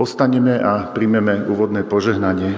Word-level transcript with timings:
Postaneme 0.00 0.56
a 0.56 0.88
príjmeme 0.96 1.44
úvodné 1.44 1.84
požehnanie. 1.84 2.56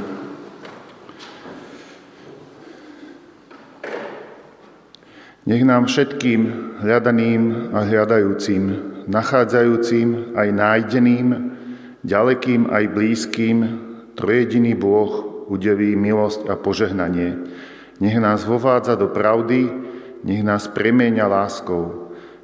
Nech 5.50 5.62
nám 5.66 5.90
všetkým 5.90 6.40
hľadaným 6.86 7.74
a 7.74 7.82
hľadajúcim, 7.82 8.62
nachádzajúcim 9.10 10.38
aj 10.38 10.48
nájdeným, 10.54 11.26
ďalekým 12.06 12.70
aj 12.70 12.84
blízkym, 12.94 13.56
trojediný 14.14 14.78
Boh 14.78 15.42
udeví 15.50 15.98
milosť 15.98 16.46
a 16.46 16.54
požehnanie. 16.54 17.42
Nech 17.98 18.22
nás 18.22 18.46
vovádza 18.46 18.94
do 18.94 19.10
pravdy, 19.10 19.66
nech 20.22 20.46
nás 20.46 20.70
premieňa 20.70 21.26
láskou, 21.26 22.01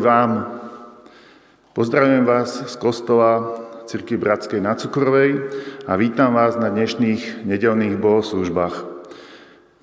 Pokoj 0.00 0.16
vám. 0.16 0.32
Pozdravujem 1.76 2.24
vás 2.24 2.72
z 2.72 2.74
kostola 2.80 3.52
Cirky 3.84 4.16
Bratskej 4.16 4.56
na 4.56 4.72
Cukrovej 4.72 5.44
a 5.84 5.92
vítam 6.00 6.32
vás 6.32 6.56
na 6.56 6.72
dnešných 6.72 7.44
nedelných 7.44 8.00
bohoslužbách. 8.00 8.80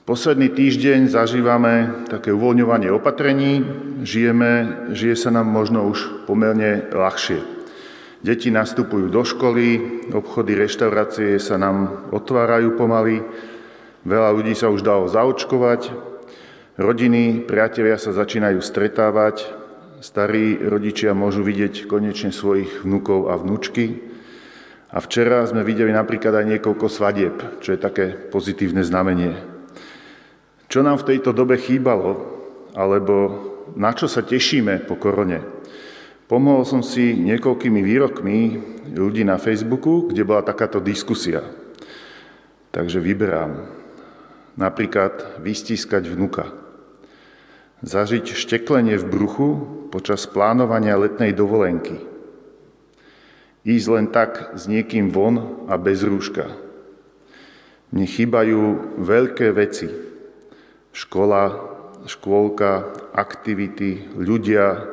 Posledný 0.10 0.50
týždeň 0.50 1.14
zažívame 1.14 2.02
také 2.10 2.34
uvoľňovanie 2.34 2.90
opatrení, 2.90 3.62
žijeme, 4.02 4.90
žije 4.90 5.22
sa 5.22 5.30
nám 5.30 5.54
možno 5.54 5.86
už 5.86 6.26
pomerne 6.26 6.90
ľahšie. 6.90 7.38
Deti 8.26 8.50
nastupujú 8.50 9.14
do 9.14 9.22
školy, 9.22 10.02
obchody, 10.18 10.58
reštaurácie 10.58 11.38
sa 11.38 11.62
nám 11.62 12.10
otvárajú 12.10 12.74
pomaly, 12.74 13.22
veľa 14.02 14.34
ľudí 14.34 14.58
sa 14.58 14.74
už 14.74 14.82
dalo 14.82 15.06
zaočkovať, 15.06 15.94
rodiny, 16.82 17.46
priatelia 17.46 18.02
sa 18.02 18.18
začínajú 18.18 18.58
stretávať, 18.66 19.67
starí 19.98 20.58
rodičia 20.62 21.18
môžu 21.18 21.42
vidieť 21.42 21.90
konečne 21.90 22.30
svojich 22.30 22.86
vnúkov 22.86 23.34
a 23.34 23.38
vnúčky. 23.38 23.98
A 24.88 25.04
včera 25.04 25.44
sme 25.44 25.68
videli 25.68 25.92
napríklad 25.92 26.32
aj 26.32 26.46
niekoľko 26.58 26.88
svadieb, 26.88 27.36
čo 27.60 27.76
je 27.76 27.80
také 27.82 28.16
pozitívne 28.32 28.86
znamenie. 28.86 29.36
Čo 30.72 30.84
nám 30.84 31.04
v 31.04 31.16
tejto 31.16 31.36
dobe 31.36 31.60
chýbalo, 31.60 32.16
alebo 32.72 33.14
na 33.76 33.92
čo 33.92 34.08
sa 34.08 34.24
tešíme 34.24 34.88
po 34.88 34.96
korone? 34.96 35.44
Pomohol 36.28 36.68
som 36.68 36.84
si 36.84 37.16
niekoľkými 37.16 37.80
výrokmi 37.84 38.40
ľudí 38.92 39.24
na 39.24 39.40
Facebooku, 39.40 40.12
kde 40.12 40.28
bola 40.28 40.44
takáto 40.44 40.84
diskusia. 40.84 41.40
Takže 42.76 43.00
vyberám. 43.00 43.64
Napríklad 44.60 45.40
vystískať 45.40 46.04
vnuka. 46.12 46.52
Zažiť 47.80 48.36
šteklenie 48.36 49.00
v 49.00 49.06
bruchu 49.08 49.50
počas 49.90 50.28
plánovania 50.28 51.00
letnej 51.00 51.32
dovolenky. 51.34 52.00
Ísť 53.68 53.88
len 53.92 54.08
tak 54.12 54.56
s 54.56 54.68
niekým 54.72 55.12
von 55.12 55.68
a 55.68 55.76
bez 55.76 56.04
rúška. 56.04 56.48
Mne 57.92 58.08
chýbajú 58.08 58.62
veľké 59.04 59.52
veci. 59.56 59.88
Škola, 60.92 61.44
škôlka, 62.08 62.96
aktivity, 63.12 64.08
ľudia, 64.16 64.88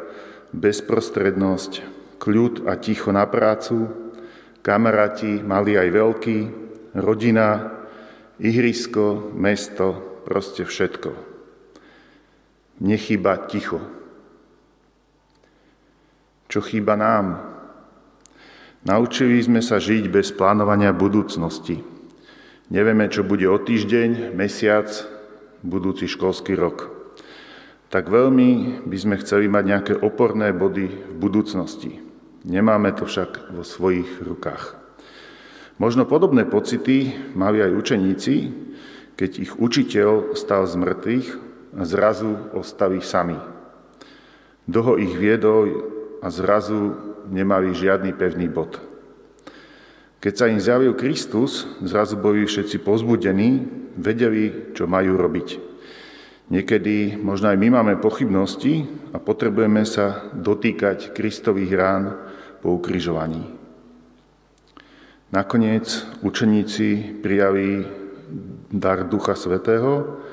bezprostrednosť, 0.55 1.73
kľud 2.19 2.67
a 2.71 2.79
ticho 2.79 3.11
na 3.11 3.27
prácu, 3.27 3.91
kamaráti, 4.63 5.43
malí 5.43 5.75
aj 5.79 5.89
veľkí, 5.91 6.39
rodina, 6.99 7.75
ihrisko, 8.39 9.35
mesto, 9.35 10.23
proste 10.27 10.67
všetko. 10.67 11.11
Nechýba 12.83 13.47
ticho. 13.47 14.04
Čo 16.55 16.63
chýba 16.63 16.95
nám? 16.95 17.51
Naučili 18.87 19.43
sme 19.43 19.59
sa 19.59 19.83
žiť 19.83 20.07
bez 20.07 20.31
plánovania 20.31 20.95
budúcnosti. 20.95 21.83
Nevieme, 22.71 23.11
čo 23.11 23.27
bude 23.27 23.43
o 23.51 23.59
týždeň, 23.59 24.31
mesiac, 24.39 24.87
budúci 25.67 26.07
školský 26.07 26.55
rok. 26.55 26.95
Tak 27.91 28.07
veľmi 28.07 28.87
by 28.87 28.95
sme 28.95 29.19
chceli 29.19 29.51
mať 29.51 29.65
nejaké 29.67 29.95
oporné 29.99 30.55
body 30.55 30.87
v 30.95 31.15
budúcnosti. 31.19 31.99
Nemáme 32.47 32.95
to 32.95 33.11
však 33.11 33.51
vo 33.51 33.67
svojich 33.67 34.23
rukách. 34.23 34.79
Možno 35.83 36.07
podobné 36.07 36.47
pocity 36.47 37.19
mali 37.35 37.67
aj 37.67 37.75
učeníci, 37.75 38.35
keď 39.19 39.31
ich 39.43 39.59
učiteľ 39.59 40.39
stal 40.39 40.71
z 40.71 40.79
mŕtvych 40.79 41.29
a 41.75 41.83
zrazu 41.83 42.31
ostali 42.55 43.03
sami. 43.03 43.43
Doho 44.71 45.03
ich 45.03 45.19
viedol 45.19 45.94
a 46.25 46.33
zrazu 46.33 46.97
nemali 47.29 47.77
žiadny 47.77 48.17
pevný 48.17 48.49
bod. 48.49 48.81
Keď 50.25 50.33
sa 50.33 50.49
im 50.49 50.57
zjavil 50.57 50.97
Kristus, 50.97 51.69
zrazu 51.85 52.17
boli 52.17 52.49
všetci 52.49 52.81
pozbudení, 52.81 53.61
vedeli, 54.01 54.73
čo 54.73 54.89
majú 54.89 55.21
robiť. 55.21 55.61
Niekedy 56.49 57.21
možno 57.21 57.53
aj 57.53 57.61
my 57.61 57.69
máme 57.77 58.01
pochybnosti 58.01 58.89
a 59.13 59.21
potrebujeme 59.21 59.85
sa 59.85 60.33
dotýkať 60.33 61.13
Kristových 61.13 61.73
rán 61.77 62.05
po 62.65 62.73
ukrižovaní. 62.73 63.45
Nakoniec 65.29 66.09
učeníci 66.25 67.21
prijali 67.21 67.85
dar 68.73 69.05
Ducha 69.05 69.37
Svetého, 69.37 70.25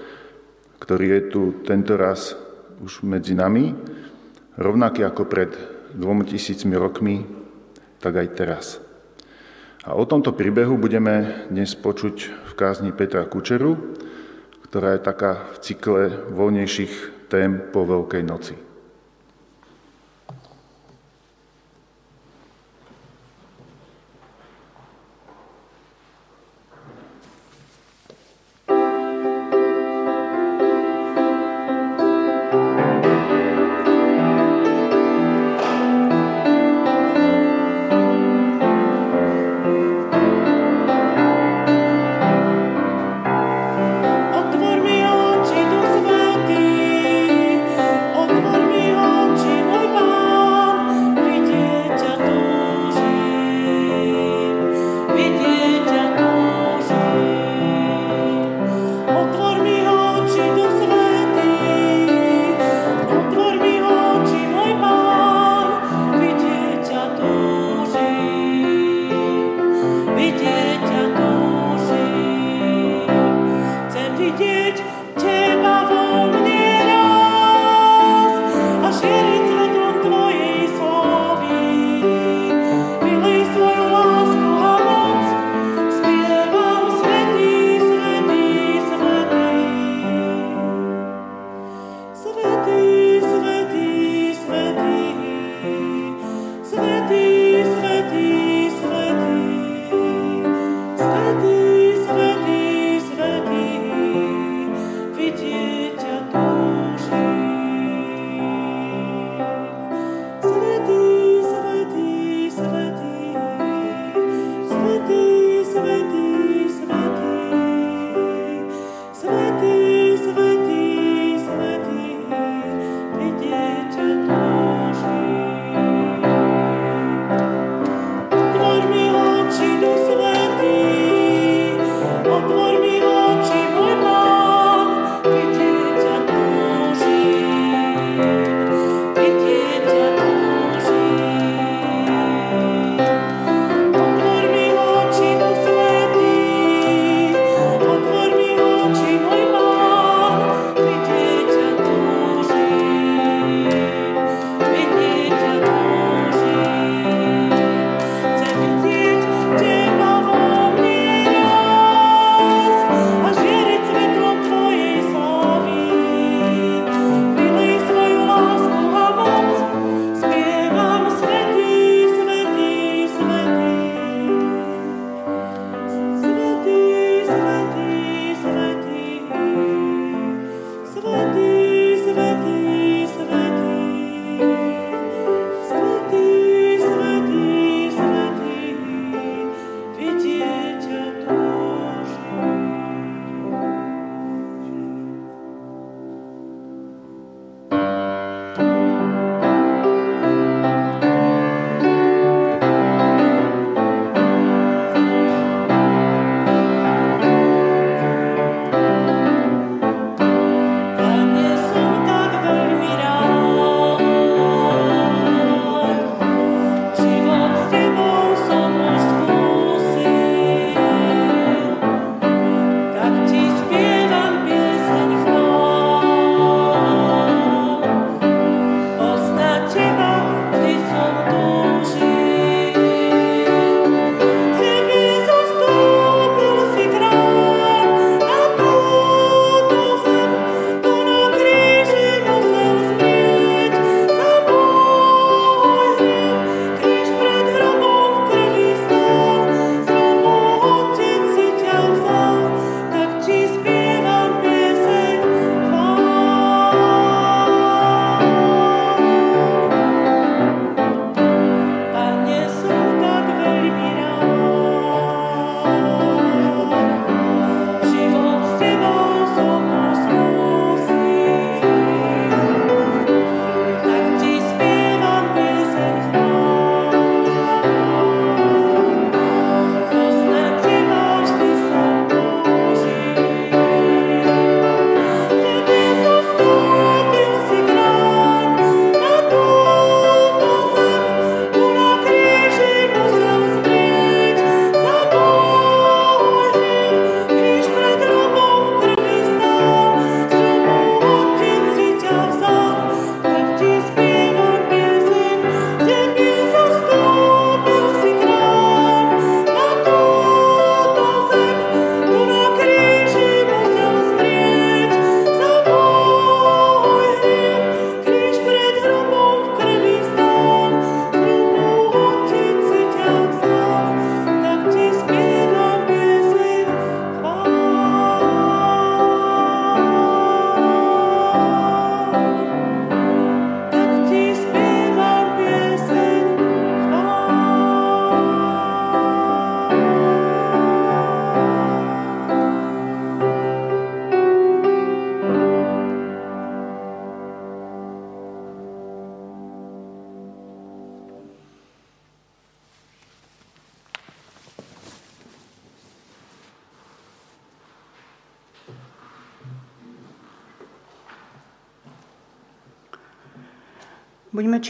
ktorý 0.80 1.20
je 1.20 1.22
tu 1.28 1.42
tento 1.68 2.00
raz 2.00 2.32
už 2.80 3.04
medzi 3.04 3.36
nami, 3.36 3.76
rovnaký 4.56 5.04
ako 5.04 5.24
pred 5.28 5.52
dvomi 5.96 6.24
tisícmi 6.26 6.76
rokmi, 6.78 7.26
tak 8.00 8.18
aj 8.18 8.28
teraz. 8.34 8.66
A 9.82 9.98
o 9.98 10.06
tomto 10.06 10.34
príbehu 10.38 10.78
budeme 10.78 11.46
dnes 11.50 11.74
počuť 11.74 12.16
v 12.30 12.52
kázni 12.54 12.94
Petra 12.94 13.26
Kučeru, 13.26 13.98
ktorá 14.70 14.96
je 14.96 15.02
taká 15.02 15.52
v 15.52 15.58
cykle 15.60 16.02
voľnejších 16.32 17.28
tém 17.28 17.60
po 17.74 17.84
Veľkej 17.84 18.24
noci. 18.24 18.71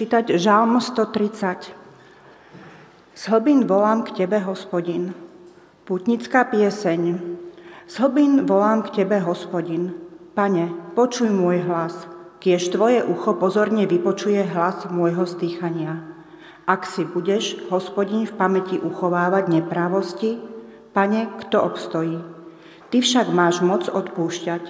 Čítať 0.02 0.34
Žálm 0.34 0.82
130. 0.82 1.78
Z 3.14 3.24
hlbín 3.30 3.70
volám 3.70 4.02
k 4.02 4.26
Tebe, 4.26 4.42
hospodin. 4.42 5.14
Putnická 5.86 6.42
pieseň. 6.50 7.22
Z 7.86 7.94
hlbín 8.02 8.50
volám 8.50 8.82
k 8.82 8.98
Tebe, 8.98 9.22
hospodin. 9.22 9.94
Pane, 10.34 10.74
počuj 10.98 11.30
môj 11.30 11.62
hlas, 11.70 12.10
kiež 12.42 12.74
Tvoje 12.74 13.06
ucho 13.06 13.38
pozorne 13.38 13.86
vypočuje 13.86 14.42
hlas 14.42 14.90
môjho 14.90 15.22
stýchania. 15.30 16.02
Ak 16.66 16.90
si 16.90 17.06
budeš, 17.06 17.62
hospodin, 17.70 18.26
v 18.26 18.34
pamäti 18.34 18.82
uchovávať 18.82 19.54
neprávosti, 19.54 20.42
Pane, 20.98 21.30
kto 21.46 21.62
obstojí? 21.62 22.18
Ty 22.90 22.98
však 22.98 23.30
máš 23.30 23.62
moc 23.62 23.86
odpúšťať, 23.86 24.66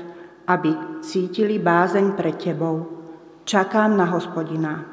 aby 0.52 1.00
cítili 1.00 1.56
bázeň 1.56 2.20
pred 2.20 2.36
Tebou. 2.36 3.00
Čakám 3.48 3.96
na 3.96 4.12
hospodina. 4.12 4.91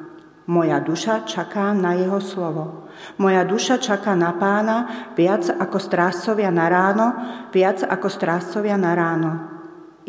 Moja 0.49 0.81
duša 0.81 1.29
čaká 1.29 1.77
na 1.77 1.93
jeho 1.93 2.17
slovo. 2.17 2.89
Moja 3.21 3.45
duša 3.45 3.77
čaká 3.77 4.17
na 4.17 4.33
pána 4.33 5.07
viac 5.13 5.45
ako 5.45 5.77
strážcovia 5.77 6.49
na 6.49 6.65
ráno, 6.65 7.13
viac 7.53 7.85
ako 7.85 8.09
strážcovia 8.09 8.73
na 8.73 8.97
ráno. 8.97 9.31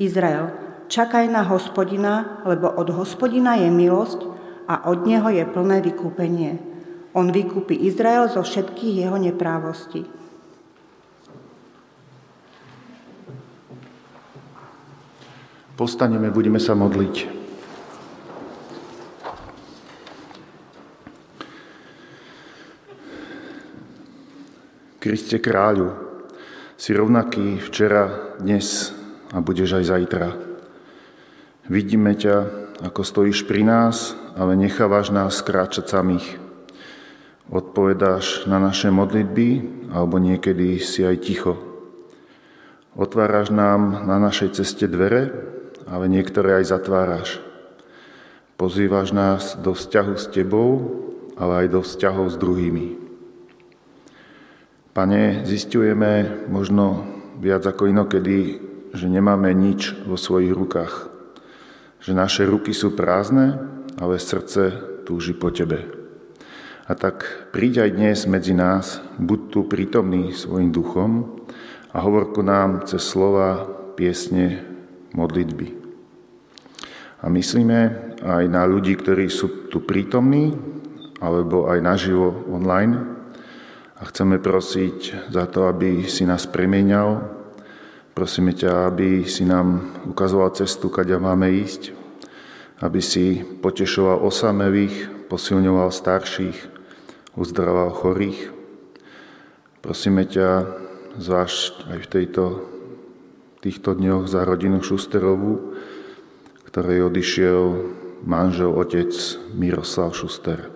Izrael, 0.01 0.49
čakaj 0.89 1.29
na 1.29 1.45
hospodina, 1.45 2.41
lebo 2.49 2.73
od 2.73 2.89
hospodina 2.89 3.61
je 3.61 3.69
milosť 3.69 4.25
a 4.65 4.89
od 4.89 5.05
neho 5.05 5.29
je 5.29 5.45
plné 5.45 5.85
vykúpenie. 5.85 6.57
On 7.13 7.29
vykúpi 7.29 7.77
Izrael 7.77 8.33
zo 8.33 8.41
všetkých 8.41 9.05
jeho 9.05 9.21
neprávostí. 9.21 10.09
Postaneme, 15.77 16.33
budeme 16.33 16.57
sa 16.57 16.73
modliť. 16.73 17.40
Kriste 25.01 25.41
kráľu, 25.41 25.97
si 26.77 26.93
rovnaký 26.93 27.57
včera, 27.57 28.37
dnes 28.37 28.93
a 29.33 29.41
budeš 29.41 29.81
aj 29.81 29.85
zajtra. 29.89 30.29
Vidíme 31.73 32.13
ťa, 32.13 32.37
ako 32.85 33.01
stojíš 33.01 33.49
pri 33.49 33.65
nás, 33.65 34.13
ale 34.37 34.61
nechávaš 34.61 35.09
nás 35.09 35.41
kráčať 35.41 35.89
samých. 35.89 36.37
Odpovedáš 37.49 38.45
na 38.45 38.61
naše 38.61 38.93
modlitby, 38.93 39.49
alebo 39.89 40.21
niekedy 40.21 40.77
si 40.85 41.01
aj 41.01 41.17
ticho. 41.25 41.57
Otváraš 42.93 43.49
nám 43.49 44.05
na 44.05 44.21
našej 44.21 44.61
ceste 44.61 44.85
dvere, 44.85 45.33
ale 45.89 46.13
niektoré 46.13 46.61
aj 46.61 46.77
zatváraš. 46.77 47.41
Pozývaš 48.61 49.17
nás 49.17 49.57
do 49.57 49.73
vzťahu 49.73 50.13
s 50.21 50.29
Tebou, 50.29 50.73
ale 51.41 51.65
aj 51.65 51.67
do 51.73 51.81
vzťahov 51.81 52.29
s 52.29 52.37
druhými. 52.37 53.10
Pane, 54.91 55.47
zistujeme 55.47 56.43
možno 56.51 57.07
viac 57.39 57.63
ako 57.63 57.87
inokedy, 57.87 58.59
že 58.91 59.07
nemáme 59.07 59.55
nič 59.55 59.95
vo 60.03 60.19
svojich 60.19 60.51
rukách. 60.51 61.07
Že 62.03 62.13
naše 62.19 62.43
ruky 62.43 62.75
sú 62.75 62.99
prázdne, 62.99 63.71
ale 64.03 64.19
srdce 64.19 64.75
túži 65.07 65.31
po 65.31 65.55
Tebe. 65.55 65.87
A 66.91 66.99
tak 66.99 67.23
príď 67.55 67.87
aj 67.87 67.91
dnes 67.95 68.19
medzi 68.27 68.51
nás, 68.51 68.99
buď 69.15 69.41
tu 69.55 69.61
prítomný 69.71 70.35
svojim 70.35 70.75
duchom 70.75 71.39
a 71.95 72.03
hovor 72.03 72.35
ku 72.35 72.43
nám 72.43 72.83
cez 72.83 73.07
slova, 73.07 73.71
piesne, 73.95 74.67
modlitby. 75.15 75.71
A 77.23 77.31
myslíme 77.31 77.79
aj 78.27 78.45
na 78.51 78.67
ľudí, 78.67 78.99
ktorí 78.99 79.31
sú 79.31 79.71
tu 79.71 79.87
prítomní, 79.87 80.51
alebo 81.23 81.71
aj 81.71 81.79
naživo 81.79 82.43
online, 82.51 83.20
a 84.01 84.03
chceme 84.09 84.41
prosiť 84.41 85.29
za 85.29 85.45
to, 85.45 85.69
aby 85.69 86.09
si 86.09 86.25
nás 86.25 86.49
premieňal. 86.49 87.21
Prosíme 88.17 88.57
ťa, 88.57 88.89
aby 88.89 89.29
si 89.29 89.45
nám 89.45 89.93
ukazoval 90.09 90.57
cestu, 90.57 90.89
kaďa 90.89 91.21
máme 91.21 91.53
ísť. 91.53 91.93
Aby 92.81 93.05
si 93.05 93.45
potešoval 93.45 94.25
osamelých, 94.25 95.29
posilňoval 95.29 95.93
starších, 95.93 96.57
uzdravoval 97.37 97.93
chorých. 97.93 98.41
Prosíme 99.85 100.25
ťa, 100.25 100.65
zvlášť 101.21 101.93
aj 101.93 101.99
v 102.01 102.09
tejto, 102.09 102.45
týchto 103.61 103.93
dňoch 103.93 104.25
za 104.25 104.49
rodinu 104.49 104.81
Šusterovú, 104.81 105.77
ktorej 106.73 107.05
odišiel 107.05 107.61
manžel, 108.25 108.73
otec 108.73 109.13
Miroslav 109.53 110.17
Šuster. 110.17 110.73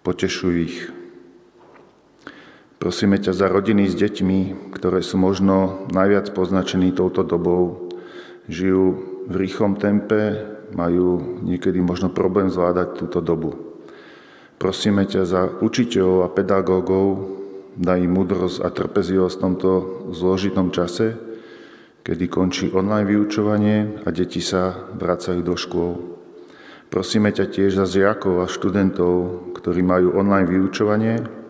Potešuj 0.00 0.54
ich, 0.56 0.78
Prosíme 2.82 3.14
ťa 3.14 3.30
za 3.30 3.46
rodiny 3.46 3.86
s 3.86 3.94
deťmi, 3.94 4.74
ktoré 4.74 5.06
sú 5.06 5.14
možno 5.14 5.86
najviac 5.94 6.34
poznačení 6.34 6.90
touto 6.90 7.22
dobou. 7.22 7.94
Žijú 8.50 8.84
v 9.30 9.34
rýchlom 9.38 9.78
tempe, 9.78 10.50
majú 10.74 11.38
niekedy 11.46 11.78
možno 11.78 12.10
problém 12.10 12.50
zvládať 12.50 12.98
túto 12.98 13.22
dobu. 13.22 13.78
Prosíme 14.58 15.06
ťa 15.06 15.22
za 15.22 15.42
učiteľov 15.62 16.26
a 16.26 16.32
pedagógov, 16.34 17.06
daj 17.78 18.02
im 18.02 18.18
múdrosť 18.18 18.66
a 18.66 18.74
trpezlivosť 18.74 19.34
v 19.38 19.42
tomto 19.46 19.70
zložitom 20.10 20.74
čase, 20.74 21.14
kedy 22.02 22.26
končí 22.26 22.66
online 22.74 23.06
vyučovanie 23.06 24.02
a 24.02 24.10
deti 24.10 24.42
sa 24.42 24.90
vracajú 24.98 25.38
do 25.46 25.54
škôl. 25.54 26.18
Prosíme 26.90 27.30
ťa 27.30 27.46
tiež 27.46 27.78
za 27.78 27.86
žiakov 27.86 28.42
a 28.42 28.50
študentov, 28.50 29.54
ktorí 29.54 29.86
majú 29.86 30.18
online 30.18 30.50
vyučovanie 30.50 31.41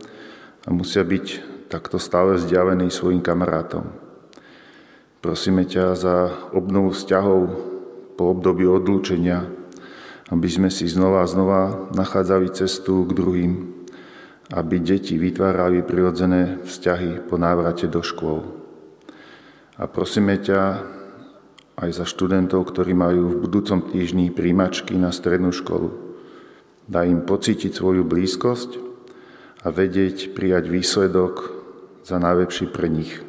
a 0.67 0.69
musia 0.71 1.03
byť 1.03 1.27
takto 1.73 1.97
stále 1.97 2.37
vzdialení 2.37 2.93
svojim 2.93 3.25
kamarátom. 3.25 3.89
Prosíme 5.23 5.65
ťa 5.65 5.85
za 5.95 6.17
obnovu 6.53 6.93
vzťahov 6.93 7.41
po 8.19 8.25
období 8.35 8.67
odlúčenia, 8.67 9.47
aby 10.29 10.49
sme 10.51 10.69
si 10.69 10.91
znova 10.91 11.25
a 11.25 11.31
znova 11.31 11.89
nachádzali 11.95 12.53
cestu 12.53 13.07
k 13.09 13.15
druhým, 13.17 13.53
aby 14.53 14.77
deti 14.83 15.17
vytvárali 15.17 15.81
prirodzené 15.87 16.61
vzťahy 16.67 17.25
po 17.25 17.41
návrate 17.41 17.89
do 17.89 18.05
škôl. 18.05 18.45
A 19.81 19.89
prosíme 19.89 20.37
ťa 20.37 20.85
aj 21.81 21.91
za 21.91 22.05
študentov, 22.05 22.69
ktorí 22.69 22.93
majú 22.93 23.33
v 23.33 23.41
budúcom 23.49 23.89
týždni 23.89 24.29
príjmačky 24.29 24.95
na 25.01 25.09
strednú 25.09 25.51
školu. 25.51 25.89
Daj 26.85 27.07
im 27.09 27.21
pocítiť 27.25 27.73
svoju 27.73 28.05
blízkosť 28.05 28.92
a 29.63 29.67
vedieť 29.71 30.35
prijať 30.35 30.67
výsledok 30.67 31.35
za 32.03 32.19
najlepší 32.19 32.67
pre 32.71 32.91
nich. 32.91 33.23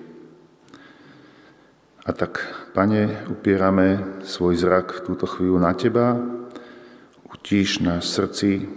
A 2.04 2.12
tak, 2.12 2.44
Pane, 2.76 3.32
upierame 3.32 4.20
svoj 4.28 4.60
zrak 4.60 4.92
v 4.92 5.04
túto 5.08 5.24
chvíľu 5.30 5.62
na 5.62 5.72
Teba, 5.72 6.20
utíš 7.32 7.80
na 7.80 8.04
srdci, 8.04 8.68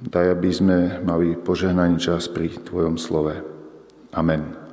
daj, 0.00 0.38
aby 0.38 0.50
sme 0.54 0.78
mali 1.04 1.36
požehnaný 1.36 2.00
čas 2.00 2.30
pri 2.30 2.56
Tvojom 2.56 2.96
slove. 2.96 3.36
Amen. 4.16 4.63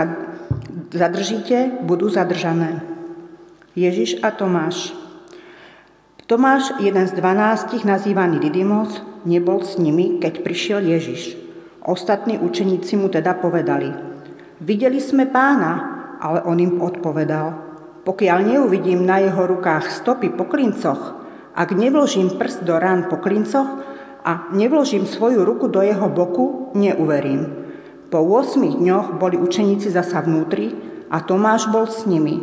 zadržíte, 0.95 1.83
budú 1.83 2.07
zadržané. 2.07 2.79
Ježiš 3.75 4.23
a 4.23 4.31
Tomáš. 4.31 5.02
Tomáš, 6.33 6.73
jeden 6.81 7.05
z 7.05 7.13
dvanástich, 7.13 7.85
nazývaný 7.85 8.41
Didymos, 8.41 9.05
nebol 9.21 9.61
s 9.61 9.77
nimi, 9.77 10.17
keď 10.17 10.41
prišiel 10.41 10.81
Ježiš. 10.81 11.37
Ostatní 11.85 12.41
učeníci 12.41 12.97
mu 12.97 13.05
teda 13.05 13.37
povedali, 13.37 13.93
videli 14.57 14.97
sme 14.97 15.29
pána, 15.29 15.77
ale 16.17 16.41
on 16.41 16.57
im 16.57 16.81
odpovedal, 16.81 17.53
pokiaľ 18.01 18.49
neuvidím 18.49 19.05
na 19.05 19.21
jeho 19.21 19.45
rukách 19.45 19.93
stopy 19.93 20.33
po 20.33 20.49
klincoch, 20.49 21.21
ak 21.53 21.69
nevložím 21.69 22.33
prst 22.33 22.65
do 22.65 22.81
rán 22.81 23.13
po 23.13 23.21
klincoch 23.21 23.85
a 24.25 24.49
nevložím 24.57 25.05
svoju 25.05 25.45
ruku 25.45 25.69
do 25.69 25.85
jeho 25.85 26.09
boku, 26.09 26.73
neuverím. 26.73 27.45
Po 28.09 28.25
8 28.25 28.81
dňoch 28.81 29.21
boli 29.21 29.37
učeníci 29.37 29.93
zasa 29.93 30.25
vnútri 30.25 30.73
a 31.13 31.21
Tomáš 31.21 31.69
bol 31.69 31.85
s 31.85 32.09
nimi. 32.09 32.41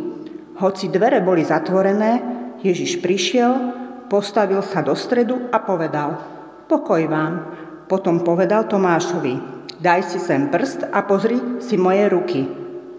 Hoci 0.63 0.87
dvere 0.87 1.19
boli 1.19 1.43
zatvorené, 1.43 2.39
Ježiš 2.63 3.03
prišiel, 3.03 3.80
postavil 4.11 4.59
sa 4.59 4.83
do 4.83 4.91
stredu 4.91 5.47
a 5.55 5.63
povedal, 5.63 6.19
pokoj 6.67 6.99
vám. 7.07 7.33
Potom 7.87 8.19
povedal 8.27 8.67
Tomášovi, 8.67 9.39
daj 9.79 10.11
si 10.11 10.19
sem 10.19 10.51
prst 10.51 10.91
a 10.91 10.99
pozri 11.07 11.63
si 11.63 11.79
moje 11.79 12.11
ruky. 12.11 12.43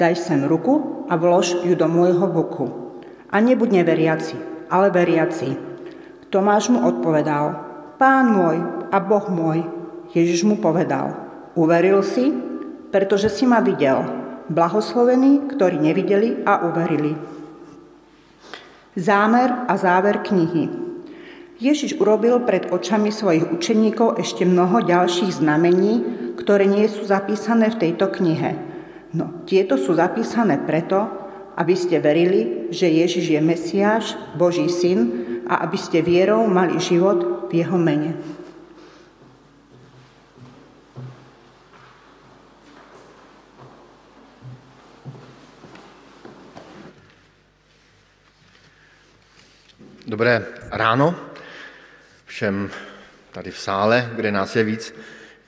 Daj 0.01 0.17
sem 0.17 0.41
ruku 0.49 1.05
a 1.13 1.21
vlož 1.21 1.61
ju 1.69 1.77
do 1.77 1.85
môjho 1.85 2.25
boku. 2.33 2.97
A 3.29 3.45
nebuď 3.45 3.85
neveriaci, 3.85 4.37
ale 4.73 4.89
veriaci. 4.89 5.53
Tomáš 6.33 6.73
mu 6.73 6.81
odpovedal, 6.89 7.61
pán 8.01 8.33
môj 8.33 8.89
a 8.89 8.97
boh 8.97 9.29
môj. 9.29 9.69
Ježiš 10.17 10.49
mu 10.49 10.57
povedal, 10.61 11.13
uveril 11.53 12.01
si, 12.01 12.33
pretože 12.89 13.29
si 13.29 13.45
ma 13.45 13.61
videl. 13.61 14.01
Blahoslovení, 14.49 15.49
ktorí 15.49 15.77
nevideli 15.77 16.45
a 16.45 16.69
uverili. 16.69 17.17
Zámer 18.93 19.65
a 19.69 19.73
záver 19.81 20.21
knihy. 20.21 20.92
Ježiš 21.63 21.95
urobil 22.03 22.43
pred 22.43 22.75
očami 22.75 23.15
svojich 23.15 23.47
učeníkov 23.47 24.19
ešte 24.19 24.43
mnoho 24.43 24.83
ďalších 24.83 25.39
znamení, 25.39 26.03
ktoré 26.35 26.67
nie 26.67 26.91
sú 26.91 27.07
zapísané 27.07 27.71
v 27.71 27.79
tejto 27.87 28.11
knihe. 28.11 28.59
No, 29.15 29.47
tieto 29.47 29.79
sú 29.79 29.95
zapísané 29.95 30.59
preto, 30.59 31.07
aby 31.55 31.79
ste 31.79 32.03
verili, 32.03 32.67
že 32.75 32.91
Ježiš 32.91 33.39
je 33.39 33.39
Mesiáš, 33.39 34.19
Boží 34.35 34.67
syn 34.67 35.07
a 35.47 35.63
aby 35.63 35.79
ste 35.79 36.03
vierou 36.03 36.51
mali 36.51 36.83
život 36.83 37.47
v 37.47 37.63
jeho 37.63 37.79
mene. 37.79 38.19
Dobré 50.03 50.43
ráno 50.75 51.32
všem 52.33 52.71
tady 53.33 53.51
v 53.51 53.59
sále, 53.59 54.11
kde 54.17 54.33
nás 54.33 54.57
je 54.57 54.65
víc, 54.65 54.95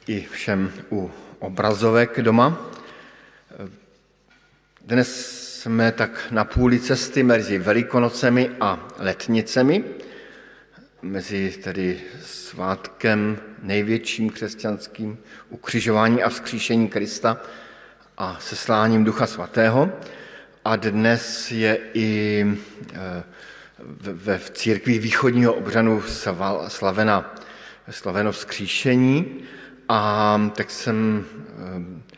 i 0.06 0.26
všem 0.30 0.72
u 0.92 1.10
obrazovek 1.38 2.20
doma. 2.20 2.70
Dnes 4.84 5.08
jsme 5.60 5.92
tak 5.92 6.26
na 6.30 6.44
půli 6.44 6.80
cesty 6.80 7.22
mezi 7.22 7.58
Velikonocemi 7.58 8.50
a 8.60 8.88
Letnicemi, 8.98 9.84
mezi 11.02 11.50
tedy 11.64 12.00
svátkem 12.22 13.38
největším 13.62 14.30
křesťanským 14.30 15.18
ukřižování 15.50 16.22
a 16.22 16.28
vzkříšení 16.28 16.88
Krista 16.88 17.40
a 18.18 18.36
sesláním 18.40 19.04
Ducha 19.04 19.26
Svatého. 19.26 19.92
A 20.64 20.76
dnes 20.76 21.50
je 21.50 21.78
i 21.94 22.46
eh, 22.94 23.22
ve 24.00 24.38
církvi 24.38 24.98
východního 24.98 25.54
obřadu 25.54 26.02
slavena, 26.68 27.34
slaveno 27.90 28.32
vzkříšení 28.32 29.40
a 29.88 30.40
tak 30.56 30.70
jsem 30.70 31.24
eh, 31.30 32.14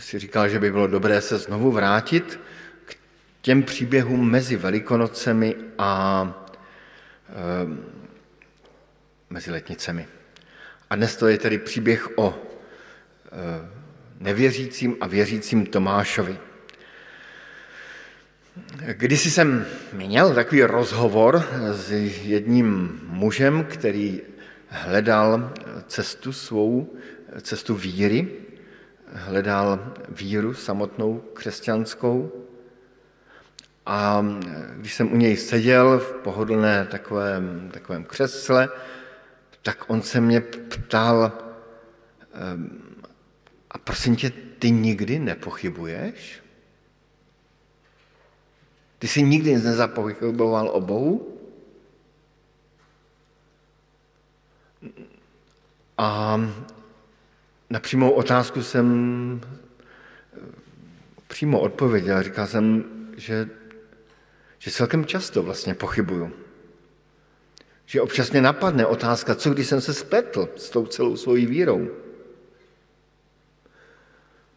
si 0.00 0.18
říkal, 0.18 0.48
že 0.48 0.58
by 0.58 0.70
bylo 0.70 0.86
dobré 0.86 1.20
se 1.20 1.38
znovu 1.38 1.72
vrátit 1.72 2.40
k 2.86 2.96
těm 3.42 3.62
příběhům 3.62 4.30
mezi 4.30 4.56
Velikonocemi 4.56 5.54
a 5.78 6.32
e, 7.28 7.34
mezi 9.30 9.50
letnicemi. 9.50 10.06
A 10.90 10.96
dnes 10.96 11.16
to 11.16 11.28
je 11.28 11.38
tedy 11.38 11.58
příběh 11.58 12.18
o 12.18 12.34
e, 12.34 13.68
nevěřícím 14.20 14.96
a 15.00 15.06
věřícím 15.06 15.66
Tomášovi. 15.66 16.38
Když 18.92 19.32
jsem 19.32 19.66
měl 19.92 20.34
takový 20.34 20.62
rozhovor 20.62 21.44
s 21.72 21.90
jedním 22.24 23.00
mužem, 23.06 23.64
který 23.64 24.20
hledal 24.68 25.52
cestu 25.86 26.32
svou, 26.32 26.96
cestu 27.42 27.74
víry, 27.74 28.28
hledal 29.12 29.94
víru 30.08 30.54
samotnou 30.54 31.18
křesťanskou. 31.32 32.32
A 33.86 34.26
když 34.76 34.94
jsem 34.94 35.12
u 35.12 35.16
něj 35.16 35.36
seděl 35.36 35.98
v 35.98 36.12
pohodlné 36.12 36.86
takovém, 36.90 37.70
takovém 37.72 38.04
křesle, 38.04 38.68
tak 39.62 39.84
on 39.90 40.02
se 40.02 40.20
mě 40.20 40.40
ptal, 40.40 41.32
ehm, 42.34 42.80
a 43.70 43.78
prosím 43.78 44.16
tě, 44.16 44.32
ty 44.58 44.70
nikdy 44.70 45.18
nepochybuješ? 45.18 46.42
Ty 49.00 49.08
jsi 49.08 49.22
nikdy 49.22 49.56
nezapochyboval 49.56 50.68
o 50.68 50.80
Bohu? 50.80 51.38
A 55.98 56.40
na 57.70 57.80
přímou 57.80 58.10
otázku 58.10 58.62
jsem 58.62 59.40
přímo 61.28 61.60
odpověděl. 61.60 62.22
Říkal 62.22 62.46
jsem, 62.46 62.84
že, 63.16 63.48
že 64.58 64.70
celkem 64.70 65.04
často 65.04 65.42
vlastně 65.42 65.74
pochybuju. 65.74 66.32
Že 67.86 68.00
občas 68.00 68.30
mě 68.30 68.42
napadne 68.42 68.86
otázka, 68.86 69.34
co 69.34 69.50
když 69.50 69.66
jsem 69.66 69.80
se 69.80 69.94
spletl 69.94 70.48
s 70.56 70.70
tou 70.70 70.86
celou 70.86 71.16
svojí 71.16 71.46
vírou. 71.46 71.88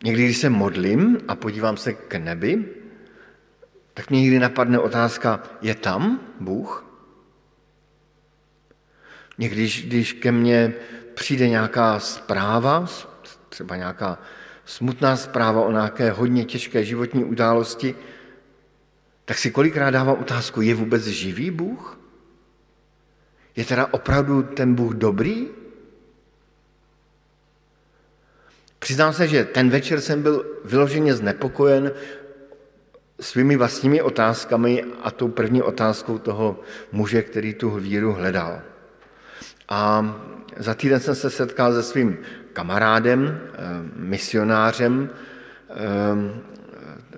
Někdy, 0.03 0.23
když 0.23 0.37
se 0.37 0.49
modlím 0.49 1.17
a 1.27 1.35
podívám 1.35 1.77
se 1.77 1.93
k 1.93 2.15
nebi, 2.15 2.82
tak 3.93 4.09
mě 4.09 4.21
někdy 4.21 4.39
napadne 4.39 4.79
otázka, 4.79 5.43
je 5.61 5.75
tam 5.75 6.19
Bůh? 6.39 6.85
Někdy, 9.37 9.69
když 9.83 10.13
ke 10.13 10.31
mně 10.31 10.73
přijde 11.13 11.49
nějaká 11.49 11.99
zpráva, 11.99 12.85
třeba 13.49 13.75
nějaká 13.75 14.19
smutná 14.65 15.17
zpráva 15.17 15.61
o 15.61 15.71
nějaké 15.71 16.11
hodně 16.11 16.45
těžké 16.45 16.85
životní 16.85 17.23
události, 17.23 17.95
tak 19.25 19.37
si 19.37 19.51
kolikrát 19.51 19.89
dávám 19.89 20.19
otázku, 20.19 20.61
je 20.61 20.75
vůbec 20.75 21.03
živý 21.03 21.51
Bůh? 21.51 21.99
Je 23.55 23.65
teda 23.65 23.87
opravdu 23.93 24.43
ten 24.43 24.75
Bůh 24.75 24.93
dobrý? 24.93 25.47
Přiznám 28.79 29.13
se, 29.13 29.27
že 29.27 29.45
ten 29.45 29.69
večer 29.69 30.01
jsem 30.01 30.23
byl 30.23 30.45
vyloženě 30.65 31.13
znepokojen 31.15 31.91
svými 33.19 33.55
vlastními 33.55 34.01
otázkami 34.01 34.83
a 35.03 35.11
tou 35.11 35.27
první 35.27 35.61
otázkou 35.61 36.17
toho 36.17 36.59
muže, 36.91 37.21
který 37.21 37.53
tu 37.53 37.69
víru 37.69 38.13
hledal. 38.13 38.61
A 39.69 40.15
za 40.57 40.73
týden 40.73 40.99
jsem 40.99 41.15
se 41.15 41.29
setkal 41.29 41.73
se 41.73 41.83
svým 41.83 42.17
kamarádem, 42.53 43.39
eh, 43.41 43.57
misionářem, 43.95 45.09
eh, 45.69 45.73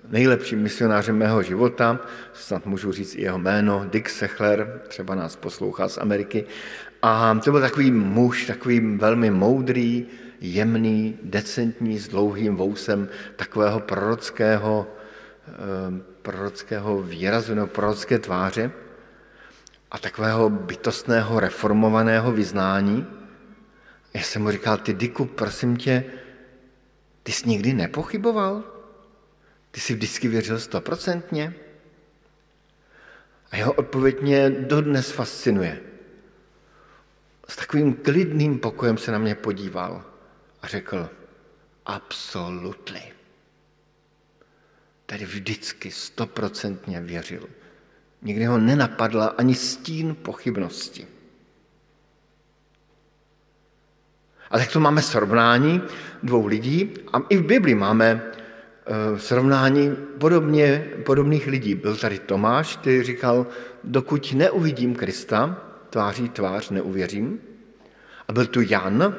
nejlepším 0.10 0.60
misionářem 0.60 1.18
mého 1.18 1.44
života, 1.44 2.00
snad 2.34 2.66
můžu 2.66 2.92
říct 2.92 3.16
i 3.16 3.22
jeho 3.22 3.40
jméno, 3.40 3.86
Dick 3.92 4.10
Sechler, 4.10 4.82
třeba 4.88 5.16
nás 5.16 5.36
poslouchá 5.36 5.90
z 5.90 5.98
Ameriky. 5.98 6.46
A 7.02 7.40
to 7.44 7.52
byl 7.52 7.62
takový 7.62 7.92
muž, 7.92 8.46
takový 8.46 8.98
velmi 8.98 9.32
moudrý, 9.32 10.06
jemný, 10.42 11.20
decentní, 11.24 12.00
s 12.00 12.08
dlouhým 12.08 12.56
vousem, 12.56 13.10
takového 13.36 13.80
prorockého 13.80 14.88
prorockého 16.22 17.02
výrazu 17.02 17.56
nebo 17.56 17.68
prorocké 17.68 18.20
tváře 18.20 18.72
a 19.92 19.98
takového 19.98 20.50
bytostného 20.50 21.40
reformovaného 21.40 22.32
vyznání. 22.32 23.08
Já 24.14 24.22
jsem 24.22 24.42
mu 24.42 24.52
říkal, 24.52 24.78
ty 24.78 24.94
Diku, 24.94 25.26
prosím 25.26 25.78
tě, 25.78 26.04
ty 27.24 27.32
jsi 27.32 27.50
nikdy 27.50 27.74
nepochyboval? 27.74 28.64
Ty 29.72 29.80
jsi 29.80 29.94
vždycky 29.94 30.28
věřil 30.28 30.60
stoprocentně? 30.60 31.54
A 33.52 33.58
jeho 33.58 33.74
odpověď 33.74 34.22
mě 34.22 34.50
dodnes 34.50 35.12
fascinuje. 35.12 35.80
S 37.48 37.56
takovým 37.56 37.94
klidným 37.94 38.60
pokojem 38.60 38.98
se 38.98 39.12
na 39.12 39.18
mě 39.18 39.36
podíval 39.36 40.04
a 40.62 40.68
řekl, 40.68 41.10
absolutely 41.86 43.15
tedy 45.06 45.26
vždycky 45.26 45.92
stoprocentně 45.92 47.02
věřil, 47.02 47.48
Nikdy 48.26 48.46
ho 48.46 48.58
nenapadla 48.58 49.26
ani 49.38 49.56
stín 49.56 50.16
pochybnosti. 50.22 51.08
A 54.52 54.58
tak 54.58 54.72
to 54.72 54.80
máme 54.80 55.02
srovnání 55.02 55.82
dvou 56.24 56.46
lidí 56.46 56.94
a 57.14 57.22
i 57.30 57.38
v 57.38 57.46
Bibli 57.46 57.76
máme 57.76 58.22
eh, 58.22 59.20
srovnání 59.20 59.96
podobně, 60.18 60.86
podobných 61.06 61.48
lidí. 61.48 61.76
Byl 61.76 61.98
tady 61.98 62.20
Tomáš, 62.20 62.78
který 62.78 63.04
říkal, 63.04 63.48
dokud 63.84 64.34
neuvidím 64.34 64.96
Krista, 64.96 65.62
tváří 65.90 66.30
tvář 66.30 66.70
neuvěřím. 66.70 67.40
A 68.28 68.34
byl 68.34 68.46
tu 68.46 68.62
Jan, 68.62 69.16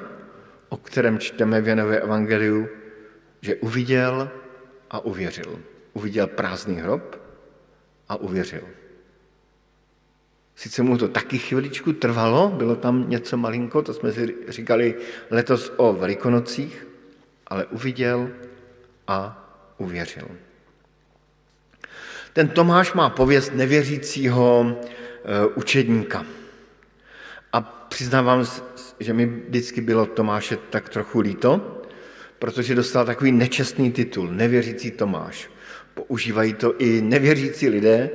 o 0.69 0.77
kterém 0.77 1.19
čteme 1.19 1.61
v 1.61 1.69
Janové 1.69 2.01
evangeliu, 2.01 2.69
že 3.41 3.57
uviděl 3.57 4.31
a 4.91 4.99
uvěřil. 4.99 5.59
Uviděl 5.97 6.27
prázdný 6.27 6.77
hrob 6.77 7.17
a 8.09 8.17
uvěřil. 8.17 8.61
Sice 10.57 10.83
mu 10.83 10.99
to 10.99 11.09
taky 11.09 11.39
chviličku 11.39 11.93
trvalo, 11.93 12.49
bylo 12.49 12.77
tam 12.77 13.11
něco 13.11 13.37
malinko, 13.37 13.83
to 13.83 13.95
jsme 13.95 14.13
si 14.13 14.35
říkali 14.49 14.95
letos 15.31 15.73
o 15.77 15.93
Velikonocích, 15.93 16.87
ale 17.47 17.67
uviděl 17.67 18.29
a 19.09 19.49
uvěřil. 19.79 20.29
Ten 22.33 22.49
Tomáš 22.49 22.93
má 22.93 23.11
pověst 23.11 23.55
nevěřícího 23.55 24.77
eh, 24.77 25.47
učedníka. 25.55 26.25
A 27.53 27.61
přiznávám, 27.61 28.45
že 29.01 29.13
mi 29.13 29.27
vždycky 29.27 29.81
bylo 29.81 30.07
Tomáše 30.07 30.57
tak 30.71 30.89
trochu 30.89 31.21
líto, 31.21 31.81
protože 32.39 32.75
dostal 32.75 33.05
takový 33.05 33.33
nečestný 33.33 33.93
titul, 33.93 34.29
nevěřící 34.29 34.91
Tomáš. 34.91 35.56
Používají 35.97 36.55
to 36.55 36.77
i 36.79 37.01
nevěřící 37.01 37.69
lidé, 37.69 38.11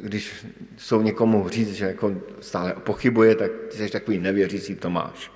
když 0.00 0.46
jsou 0.76 1.02
někomu 1.02 1.48
říct, 1.48 1.72
že 1.72 1.84
jako 1.84 2.22
stále 2.40 2.74
pochybuje, 2.84 3.34
tak 3.34 3.50
ty 3.70 3.76
jsi 3.76 3.88
takový 3.88 4.18
nevěřící 4.18 4.74
Tomáš. 4.74 5.32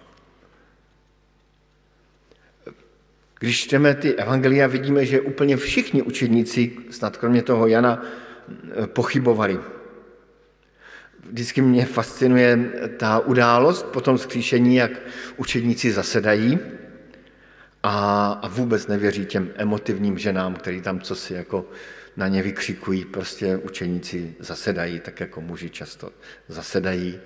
Když 3.41 3.61
čteme 3.61 3.95
ty 3.95 4.15
evangelia, 4.15 4.67
vidíme, 4.67 5.07
že 5.07 5.21
úplně 5.21 5.57
všichni 5.57 6.03
učedníci, 6.03 6.73
snad 6.91 7.17
kromě 7.17 7.43
toho 7.43 7.67
Jana, 7.67 8.03
pochybovali. 8.87 9.59
Vždycky 11.31 11.61
mě 11.61 11.85
fascinuje 11.87 12.59
ta 12.97 13.19
událost 13.19 13.87
po 13.87 14.01
tom 14.01 14.19
skříšení, 14.19 14.77
jak 14.77 14.93
učedníci 15.37 15.93
zasedají 15.93 16.59
a, 17.89 18.33
a 18.43 18.49
vůbec 18.49 18.87
nevěří 18.87 19.27
těm 19.27 19.51
emotivním 19.57 20.19
ženám, 20.19 20.55
který 20.55 20.81
tam 20.81 21.01
co 21.01 21.15
si 21.15 21.35
jako 21.35 21.65
na 22.17 22.29
ně 22.29 22.43
vykřikují, 22.43 23.05
prostě 23.05 23.57
učeníci 23.57 24.35
zasedají, 24.39 25.01
tak 25.01 25.21
jako 25.21 25.41
muži 25.41 25.71
často 25.71 26.11
zasedají 26.49 27.21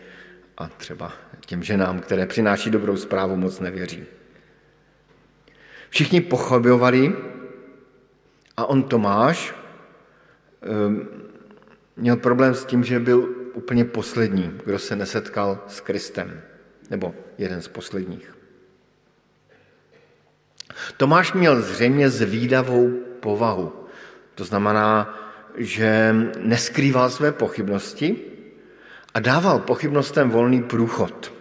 a 0.58 0.68
třeba 0.68 1.12
těm 1.46 1.62
ženám, 1.62 2.00
které 2.00 2.26
přináší 2.26 2.70
dobrou 2.70 2.96
zprávu, 2.96 3.36
moc 3.36 3.60
nevěří. 3.60 4.04
Všichni 5.90 6.20
pochybovali 6.20 7.16
a 8.56 8.66
on 8.66 8.82
Tomáš 8.82 9.54
um, 10.86 11.08
měl 11.96 12.16
problém 12.16 12.54
s 12.54 12.64
tím, 12.64 12.84
že 12.84 13.00
byl 13.00 13.28
úplně 13.54 13.84
poslední, 13.84 14.60
kdo 14.64 14.78
se 14.78 14.96
nesetkal 14.96 15.64
s 15.68 15.80
Kristem, 15.80 16.40
nebo 16.90 17.14
jeden 17.38 17.62
z 17.62 17.68
posledních. 17.68 18.39
Tomáš 20.96 21.32
měl 21.32 21.62
zřejmě 21.62 22.10
zvídavou 22.10 22.90
povahu. 23.20 23.72
To 24.34 24.44
znamená, 24.44 25.18
že 25.56 26.16
neskrýval 26.38 27.10
své 27.10 27.32
pochybnosti 27.32 28.16
a 29.14 29.20
dával 29.20 29.58
pochybnostem 29.58 30.30
volný 30.30 30.62
průchod. 30.62 31.32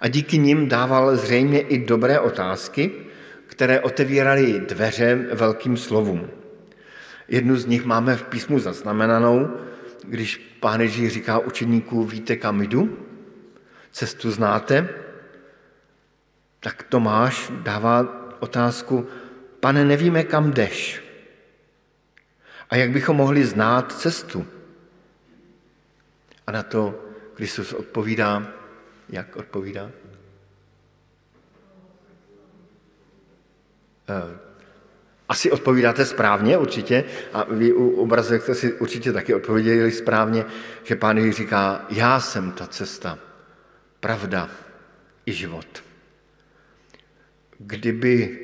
A 0.00 0.08
díky 0.08 0.38
nim 0.38 0.68
dával 0.68 1.16
zřejmě 1.16 1.60
i 1.60 1.86
dobré 1.86 2.20
otázky, 2.20 2.92
které 3.46 3.80
otevíraly 3.80 4.60
dveře 4.68 5.26
velkým 5.32 5.76
slovům. 5.76 6.28
Jednu 7.28 7.56
z 7.56 7.66
nich 7.66 7.84
máme 7.84 8.16
v 8.16 8.22
písmu 8.22 8.58
zaznamenanou, 8.58 9.48
když 10.04 10.56
pán 10.60 10.80
Ježíš 10.80 11.12
říká 11.12 11.38
učeníků, 11.38 12.04
víte, 12.04 12.36
kam 12.36 12.62
jdu? 12.62 12.98
Cestu 13.92 14.30
znáte? 14.30 14.88
Tak 16.64 16.82
Tomáš 16.82 17.52
dává 17.60 18.08
otázku, 18.40 19.08
pane, 19.60 19.84
nevíme, 19.84 20.24
kam 20.24 20.52
jdeš. 20.52 21.02
A 22.70 22.76
jak 22.76 22.90
bychom 22.90 23.16
mohli 23.16 23.44
znát 23.44 23.92
cestu? 23.92 24.46
A 26.46 26.52
na 26.52 26.62
to 26.62 27.04
Kristus 27.34 27.72
odpovídá, 27.72 28.48
jak 29.08 29.36
odpovídá? 29.36 29.90
Eh, 34.08 34.38
asi 35.28 35.50
odpovídáte 35.50 36.04
správně 36.04 36.58
určitě 36.58 37.04
a 37.32 37.44
vy 37.44 37.72
u 37.72 37.90
obrazek 37.90 38.42
jste 38.42 38.54
si 38.54 38.72
určitě 38.72 39.12
taky 39.12 39.34
odpověděli 39.34 39.92
správně, 39.92 40.44
že 40.82 40.96
pán 40.96 41.18
Ježíš 41.18 41.36
říká, 41.36 41.86
já 41.90 42.20
jsem 42.20 42.52
ta 42.52 42.66
cesta, 42.66 43.18
pravda 44.00 44.48
i 45.26 45.32
život. 45.32 45.84
Kdyby 47.66 48.38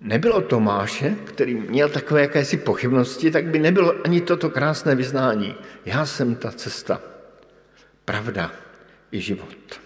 nebylo 0.00 0.40
Tomáše, 0.40 1.16
který 1.24 1.54
měl 1.54 1.88
takové 1.88 2.20
jakési 2.20 2.56
pochybnosti, 2.56 3.30
tak 3.30 3.44
by 3.44 3.58
nebylo 3.58 3.94
ani 4.04 4.20
toto 4.20 4.50
krásné 4.50 4.94
vyznání. 4.94 5.54
Já 5.84 6.06
jsem 6.06 6.34
ta 6.34 6.50
cesta, 6.50 7.00
pravda 8.04 8.52
i 9.12 9.20
život. 9.20 9.80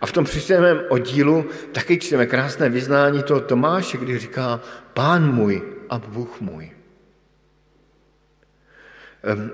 A 0.00 0.06
v 0.06 0.12
tom 0.12 0.24
příštím 0.24 0.56
oddílu 0.88 1.46
taky 1.72 1.98
čteme 1.98 2.26
krásné 2.26 2.68
vyznání 2.68 3.22
toho 3.22 3.40
Tomáše, 3.40 3.98
kdy 3.98 4.18
říká 4.18 4.60
Pán 4.94 5.34
můj 5.34 5.62
a 5.88 5.98
Bůh 5.98 6.40
můj. 6.40 6.70
Um, 9.34 9.50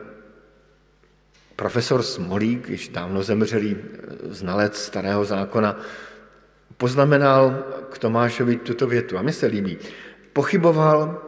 profesor 1.56 2.02
Smolík, 2.02 2.68
již 2.68 2.88
dávno 2.88 3.22
zemřelý 3.22 3.76
eh, 3.76 4.34
znalec 4.34 4.78
starého 4.78 5.24
zákona, 5.24 5.80
poznamenal 6.76 7.64
k 7.90 7.98
Tomášovi 7.98 8.56
tuto 8.56 8.86
větu 8.86 9.18
a 9.18 9.22
mi 9.22 9.32
se 9.32 9.46
líbí. 9.46 9.78
Pochyboval, 10.32 11.22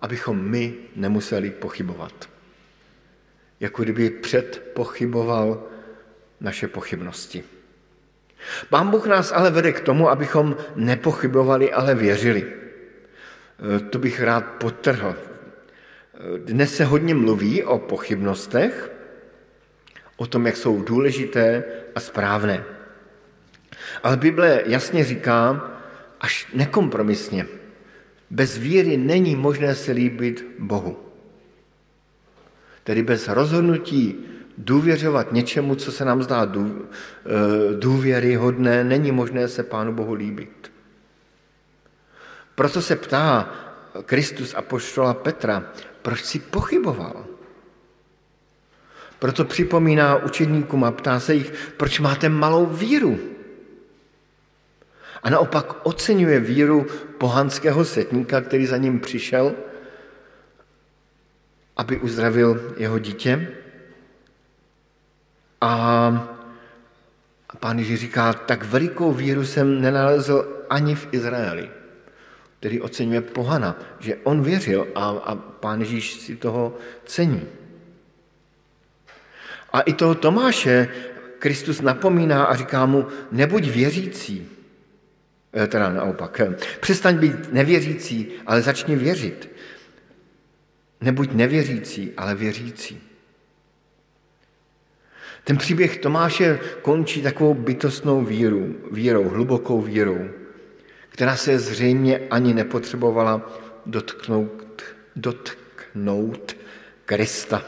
abychom 0.00 0.44
my 0.50 0.74
nemuseli 0.96 1.50
pochybovat. 1.50 2.28
Jako 3.60 3.82
kdyby 3.82 4.10
předpochyboval 4.10 5.62
naše 6.40 6.68
pochybnosti. 6.68 7.44
Pán 8.70 8.90
Bůh 8.90 9.06
nás 9.06 9.32
ale 9.32 9.50
vede 9.50 9.72
k 9.72 9.80
tomu, 9.80 10.10
abychom 10.10 10.56
nepochybovali, 10.76 11.72
ale 11.72 11.94
věřili. 11.94 12.46
E, 12.46 13.80
to 13.80 13.98
bych 13.98 14.20
rád 14.20 14.44
potrhl. 14.44 15.14
E, 15.14 16.38
dnes 16.38 16.76
se 16.76 16.84
hodně 16.84 17.14
mluví 17.14 17.64
o 17.64 17.78
pochybnostech, 17.78 18.90
o 20.16 20.26
tom, 20.26 20.46
jak 20.46 20.56
jsou 20.56 20.82
důležité 20.82 21.64
a 21.94 22.00
správné. 22.00 22.64
Ale 24.02 24.16
Bible 24.16 24.62
jasně 24.66 25.04
říká, 25.04 25.70
až 26.20 26.48
nekompromisně, 26.54 27.46
bez 28.30 28.58
víry 28.58 28.96
není 28.96 29.36
možné 29.36 29.74
se 29.74 29.92
líbit 29.92 30.46
Bohu. 30.58 30.96
Tedy 32.84 33.02
bez 33.02 33.28
rozhodnutí 33.28 34.24
důvěřovat 34.58 35.32
něčemu, 35.32 35.74
co 35.74 35.92
se 35.92 36.04
nám 36.04 36.22
zdá 36.22 36.42
eh, 36.42 36.80
důvěryhodné, 37.78 38.84
není 38.84 39.12
možné 39.12 39.48
se 39.48 39.62
Pánu 39.62 39.92
Bohu 39.92 40.14
líbit. 40.14 40.72
Proto 42.54 42.82
se 42.82 42.96
ptá 42.96 43.54
Kristus 44.04 44.54
a 44.54 44.62
poštola 44.62 45.14
Petra, 45.14 45.72
proč 46.02 46.24
si 46.24 46.38
pochyboval? 46.38 47.26
Proto 49.18 49.44
připomíná 49.44 50.16
učedníkům 50.16 50.84
a 50.84 50.90
ptá 50.90 51.20
se 51.20 51.34
jich, 51.34 51.74
proč 51.76 52.00
máte 52.00 52.28
malou 52.28 52.66
víru? 52.66 53.31
A 55.22 55.30
naopak 55.30 55.86
oceňuje 55.86 56.40
víru 56.40 56.86
pohanského 57.18 57.84
setníka, 57.84 58.40
který 58.40 58.66
za 58.66 58.76
ním 58.76 59.00
přišel, 59.00 59.54
aby 61.76 61.98
uzdravil 61.98 62.74
jeho 62.76 62.98
dítě. 62.98 63.48
A 65.60 65.72
pán 67.60 67.78
Ježíš 67.78 68.00
říká, 68.00 68.32
tak 68.32 68.64
velikou 68.64 69.12
víru 69.12 69.46
jsem 69.46 69.80
nenalezl 69.80 70.66
ani 70.70 70.94
v 70.94 71.08
Izraeli, 71.12 71.70
který 72.58 72.80
oceňuje 72.80 73.20
pohana, 73.20 73.78
že 73.98 74.16
on 74.16 74.42
věřil 74.42 74.86
a, 74.94 75.08
a 75.08 75.34
pán 75.34 75.80
Ježíš 75.80 76.12
si 76.12 76.36
toho 76.36 76.74
cení. 77.04 77.46
A 79.72 79.80
i 79.80 79.92
toho 79.92 80.14
Tomáše 80.14 80.88
Kristus 81.38 81.80
napomíná 81.80 82.44
a 82.44 82.56
říká 82.56 82.86
mu, 82.86 83.06
nebuď 83.32 83.70
věřící, 83.70 84.48
teda 85.68 85.88
naopak, 85.92 86.40
přestaň 86.80 87.18
být 87.18 87.52
nevěřící, 87.52 88.32
ale 88.46 88.62
začni 88.62 88.96
věřit. 88.96 89.50
Nebuď 91.00 91.32
nevěřící, 91.32 92.12
ale 92.16 92.34
věřící. 92.34 93.00
Ten 95.44 95.56
příběh 95.56 95.98
Tomáše 95.98 96.60
končí 96.82 97.22
takovou 97.22 97.54
bytostnou 97.54 98.24
vírou, 98.24 98.74
vírou, 98.90 99.28
hlubokou 99.28 99.80
vírou, 99.80 100.28
která 101.08 101.36
se 101.36 101.58
zřejmě 101.58 102.18
ani 102.30 102.54
nepotřebovala 102.54 103.60
dotknout, 103.86 104.82
dotknout 105.16 106.56
Krista. 107.04 107.64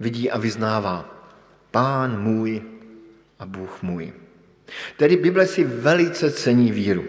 Vidí 0.00 0.30
a 0.30 0.38
vyznává, 0.38 1.28
pán 1.70 2.22
můj 2.22 2.62
a 3.38 3.46
Bůh 3.46 3.82
můj. 3.82 4.19
Tedy 4.96 5.16
Bible 5.16 5.46
si 5.46 5.64
velice 5.64 6.30
cení 6.30 6.72
víru. 6.72 7.04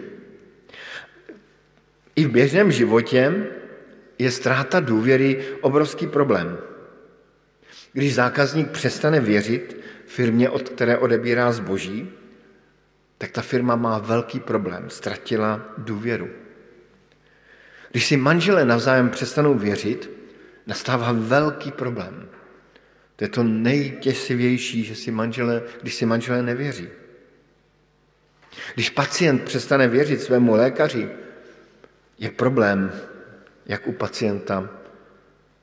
I 2.16 2.24
v 2.24 2.30
běžném 2.30 2.72
životě 2.72 3.46
je 4.18 4.30
ztráta 4.30 4.80
důvěry 4.80 5.44
obrovský 5.60 6.06
problém. 6.06 6.58
Když 7.92 8.14
zákazník 8.14 8.70
přestane 8.70 9.20
věřit 9.20 9.80
firmě, 10.06 10.50
od 10.50 10.68
které 10.68 10.98
odebírá 10.98 11.52
zboží, 11.52 12.08
tak 13.18 13.30
ta 13.30 13.42
firma 13.42 13.76
má 13.76 13.98
velký 13.98 14.40
problém, 14.40 14.90
ztratila 14.90 15.74
důvěru. 15.78 16.28
Když 17.90 18.06
si 18.06 18.16
manželé 18.16 18.64
navzájem 18.64 19.10
přestanou 19.10 19.54
věřit, 19.54 20.10
nastává 20.66 21.12
velký 21.12 21.72
problém. 21.72 22.28
To 23.16 23.24
je 23.24 23.28
to 23.28 23.42
nejtěsivější, 23.42 24.84
že 24.84 24.94
si 24.94 25.10
manželé, 25.10 25.62
když 25.82 25.94
si 25.94 26.06
manželé 26.06 26.42
nevěří. 26.42 26.88
Když 28.74 28.90
pacient 28.90 29.42
přestane 29.42 29.88
věřit 29.88 30.22
svému 30.22 30.54
lékaři, 30.54 31.08
je 32.18 32.30
problém 32.30 32.92
jak 33.66 33.86
u 33.86 33.92
pacienta, 33.92 34.70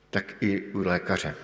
tak 0.10 0.36
i 0.42 0.62
u 0.62 0.80
lékaře. 0.80 1.36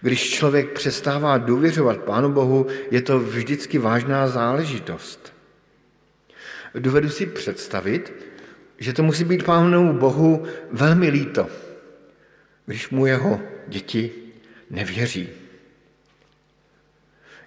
Když 0.00 0.30
člověk 0.30 0.72
přestává 0.72 1.38
důvěřovat 1.38 1.98
Pánu 1.98 2.32
Bohu, 2.32 2.66
je 2.90 3.02
to 3.02 3.20
vždycky 3.20 3.78
vážná 3.78 4.28
záležitost. 4.28 5.32
Dovedu 6.74 7.08
si 7.08 7.26
představit, 7.26 8.12
že 8.78 8.92
to 8.92 9.02
musí 9.02 9.24
být 9.24 9.42
Pánu 9.42 9.92
Bohu 9.92 10.46
velmi 10.72 11.08
líto, 11.08 11.48
když 12.66 12.90
mu 12.90 13.06
jeho 13.06 13.40
děti 13.68 14.12
nevěří. 14.70 15.39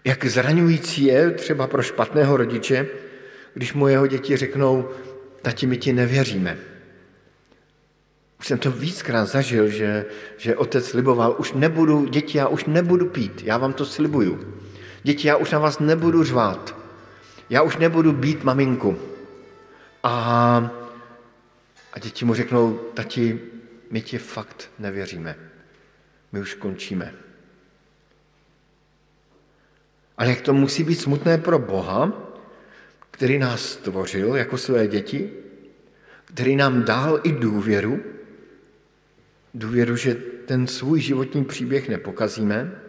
Jak 0.05 0.25
zraňující 0.25 1.03
je 1.05 1.31
třeba 1.31 1.67
pro 1.67 1.81
špatného 1.81 2.37
rodiče, 2.37 2.87
když 3.53 3.73
mu 3.73 3.87
jeho 3.87 4.07
děti 4.07 4.37
řeknou, 4.37 4.89
tati, 5.41 5.67
my 5.67 5.77
ti 5.77 5.93
nevěříme. 5.93 6.57
Už 8.39 8.47
jsem 8.47 8.57
to 8.57 8.71
víckrát 8.71 9.27
zažil, 9.27 9.67
že, 9.67 10.05
že 10.37 10.55
otec 10.55 10.87
sliboval, 10.87 11.35
už 11.39 11.53
nebudu, 11.53 12.05
děti, 12.05 12.37
já 12.37 12.47
už 12.47 12.65
nebudu 12.65 13.05
pít, 13.05 13.41
já 13.43 13.57
vám 13.57 13.73
to 13.73 13.85
slibuju. 13.85 14.59
Děti, 15.03 15.27
já 15.27 15.35
už 15.35 15.51
na 15.51 15.59
vás 15.59 15.79
nebudu 15.79 16.23
řvát, 16.23 16.75
já 17.49 17.61
už 17.61 17.77
nebudu 17.77 18.11
být 18.11 18.43
maminku. 18.43 18.97
A, 20.03 20.11
a 21.93 21.99
děti 21.99 22.25
mu 22.25 22.33
řeknou, 22.33 22.79
tati, 22.93 23.39
my 23.89 24.01
ti 24.01 24.17
fakt 24.17 24.71
nevěříme, 24.79 25.35
my 26.31 26.39
už 26.39 26.53
končíme. 26.53 27.22
Ale 30.17 30.29
jak 30.29 30.41
to 30.41 30.53
musí 30.53 30.83
být 30.83 30.95
smutné 30.95 31.37
pro 31.37 31.59
Boha, 31.59 32.13
který 33.11 33.39
nás 33.39 33.61
stvořil 33.61 34.35
jako 34.35 34.57
své 34.57 34.87
děti, 34.87 35.29
který 36.25 36.55
nám 36.55 36.83
dal 36.83 37.19
i 37.23 37.31
důvěru, 37.31 38.03
důvěru, 39.53 39.95
že 39.95 40.15
ten 40.45 40.67
svůj 40.67 41.01
životní 41.01 41.45
příběh 41.45 41.89
nepokazíme, 41.89 42.79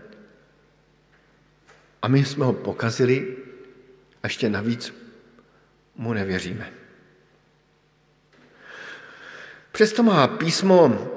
a 2.03 2.09
my 2.09 2.25
jsme 2.25 2.45
ho 2.45 2.53
pokazili 2.53 3.37
a 4.23 4.27
ještě 4.27 4.51
navíc 4.51 4.95
mu 5.97 6.13
nevěříme. 6.13 6.73
Přesto 9.73 10.03
má 10.03 10.27
písmo 10.29 11.09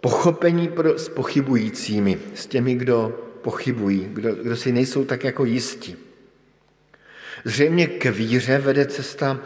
pochopení 0.00 0.68
pro, 0.68 0.98
s 0.98 1.08
pochybujícími, 1.08 2.18
s 2.34 2.46
těmi, 2.46 2.74
kdo 2.74 3.29
pochybují, 3.42 4.08
kdo, 4.12 4.34
kdo 4.34 4.56
si 4.56 4.72
nejsou 4.72 5.04
tak 5.04 5.24
jako 5.24 5.44
jistí. 5.44 5.96
Zřejmě 7.44 7.86
k 7.86 8.04
víře 8.04 8.58
vede 8.58 8.86
cesta 8.86 9.40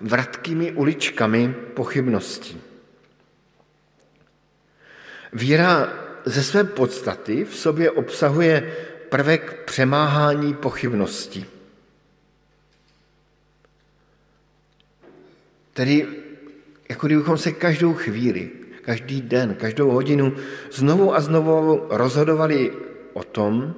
vratkými 0.00 0.72
uličkami 0.72 1.54
pochybností. 1.74 2.60
Víra 5.32 5.92
ze 6.24 6.42
své 6.42 6.64
podstaty 6.64 7.44
v 7.44 7.56
sobě 7.56 7.90
obsahuje 7.90 8.76
prvek 9.08 9.62
přemáhání 9.64 10.54
pochybností. 10.54 11.46
Tedy 15.72 16.06
jako 16.88 17.06
kdybychom 17.06 17.38
se 17.38 17.52
každou 17.52 17.94
chvíli, 17.94 18.50
každý 18.82 19.22
den, 19.22 19.54
každou 19.54 19.90
hodinu 19.90 20.36
znovu 20.72 21.14
a 21.14 21.20
znovu 21.20 21.86
rozhodovali 21.90 22.72
o 23.12 23.24
tom, 23.24 23.74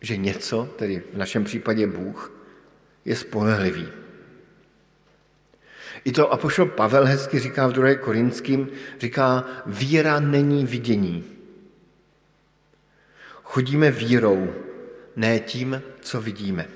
že 0.00 0.16
něco, 0.16 0.68
tedy 0.76 1.02
v 1.12 1.16
našem 1.16 1.44
případě 1.44 1.86
Bůh, 1.86 2.32
je 3.04 3.16
spolehlivý. 3.16 3.88
I 6.04 6.12
to 6.12 6.32
apoštol 6.32 6.66
Pavel 6.66 7.04
hezky 7.04 7.38
říká 7.38 7.66
v 7.66 7.72
2. 7.72 7.94
Korinským, 7.94 8.68
říká, 9.00 9.44
víra 9.66 10.20
není 10.20 10.66
vidění. 10.66 11.24
Chodíme 13.42 13.90
vírou, 13.90 14.54
ne 15.16 15.40
tím, 15.40 15.82
co 16.00 16.20
vidíme. 16.20 16.68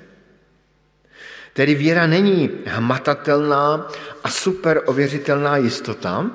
Tedy 1.52 1.74
víra 1.74 2.06
není 2.06 2.50
hmatatelná 2.66 3.88
a 4.24 4.30
super 4.30 4.82
ověřitelná 4.86 5.56
jistota. 5.56 6.30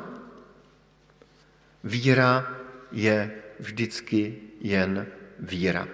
Víra 1.84 2.58
je 2.92 3.32
vždycky 3.60 4.36
jen 4.62 5.08
víra. 5.40 5.88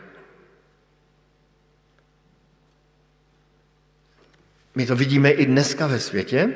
My 4.75 4.85
to 4.85 4.95
vidíme 4.95 5.31
i 5.31 5.45
dneska 5.45 5.87
ve 5.87 5.99
světě, 5.99 6.55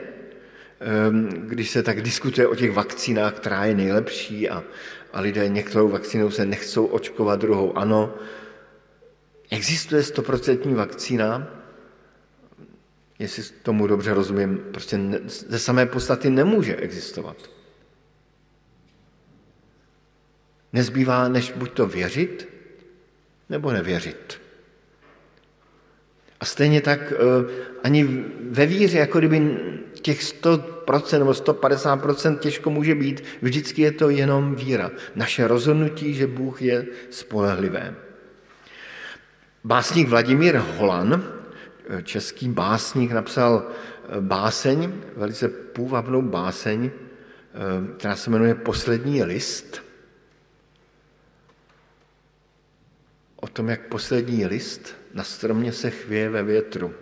ehm, 0.80 1.30
když 1.30 1.70
se 1.70 1.84
tak 1.84 2.02
diskutuje 2.02 2.48
o 2.48 2.56
těch 2.56 2.72
vakcínách, 2.72 3.34
která 3.34 3.66
je 3.66 3.76
nejlepší 3.76 4.50
a, 4.50 4.64
a 5.14 5.22
lidé 5.22 5.50
některou 5.50 5.90
vakcínou 5.90 6.32
se 6.32 6.46
nechcou 6.46 6.86
očkovat, 6.86 7.40
druhou 7.40 7.78
ano. 7.78 8.16
Existuje 9.50 10.04
stoprocentní 10.04 10.74
vakcína, 10.74 11.48
jestli 13.20 13.44
tomu 13.64 13.88
dobře 13.88 14.14
rozumím, 14.14 14.58
prostě 14.72 15.00
ze 15.26 15.60
samé 15.60 15.86
podstaty 15.86 16.30
nemůže 16.30 16.76
existovat. 16.76 17.38
Nezbývá, 20.74 21.28
než 21.28 21.52
buď 21.52 21.72
to 21.72 21.88
věřit, 21.88 22.57
nebo 23.50 23.72
nevěřit. 23.72 24.42
A 26.40 26.46
stejně 26.46 26.82
tak 26.82 27.14
eh, 27.14 27.18
ani 27.84 28.04
ve 28.50 28.66
víře, 28.66 28.98
jako 28.98 29.20
kdyby 29.20 29.58
těch 30.02 30.22
100% 30.22 31.20
nebo 31.20 31.32
150% 31.32 32.38
těžko 32.38 32.70
může 32.70 32.96
být, 32.96 33.24
vždycky 33.42 33.82
je 33.82 33.92
to 33.92 34.10
jenom 34.10 34.56
víra. 34.56 34.92
Naše 35.16 35.48
rozhodnutí, 35.48 36.14
že 36.14 36.28
Bůh 36.28 36.62
je 36.62 36.86
spolehlivé. 37.10 37.96
Básník 39.64 40.08
Vladimír 40.08 40.56
Holan, 40.56 41.24
eh, 41.90 42.04
český 42.04 42.50
básník, 42.50 43.12
napsal 43.12 43.68
eh, 43.68 44.22
báseň, 44.22 44.92
velice 45.16 45.50
půvabnou 45.50 46.22
báseň, 46.22 46.92
která 47.98 48.16
se 48.16 48.30
jmenuje 48.30 48.56
Poslední 48.56 49.24
list– 49.24 49.82
o 53.48 53.50
tom, 53.50 53.70
jak 53.70 53.82
poslední 53.88 54.46
list 54.46 54.96
na 55.14 55.24
stromě 55.24 55.72
se 55.72 55.90
chvěje 55.90 56.30
ve 56.30 56.44
větru. 56.44 56.94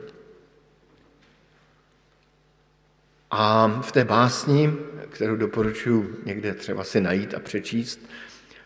A 3.32 3.68
v 3.82 3.92
té 3.92 4.06
básni, 4.06 4.74
kterou 5.10 5.36
doporučuji 5.36 6.22
někde 6.26 6.54
třeba 6.54 6.84
si 6.84 7.02
najít 7.02 7.34
a 7.34 7.40
přečíst, 7.40 8.00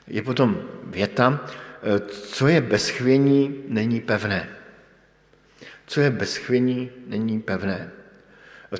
je 0.08 0.22
potom 0.22 0.62
věta, 0.84 1.48
co 2.12 2.48
je 2.48 2.62
bez 2.62 2.90
chvění, 2.90 3.64
není 3.68 4.02
pevné. 4.02 4.50
Co 5.88 6.02
je 6.02 6.10
bez 6.10 6.36
chvění, 6.36 6.90
není 7.08 7.42
pevné. 7.42 7.92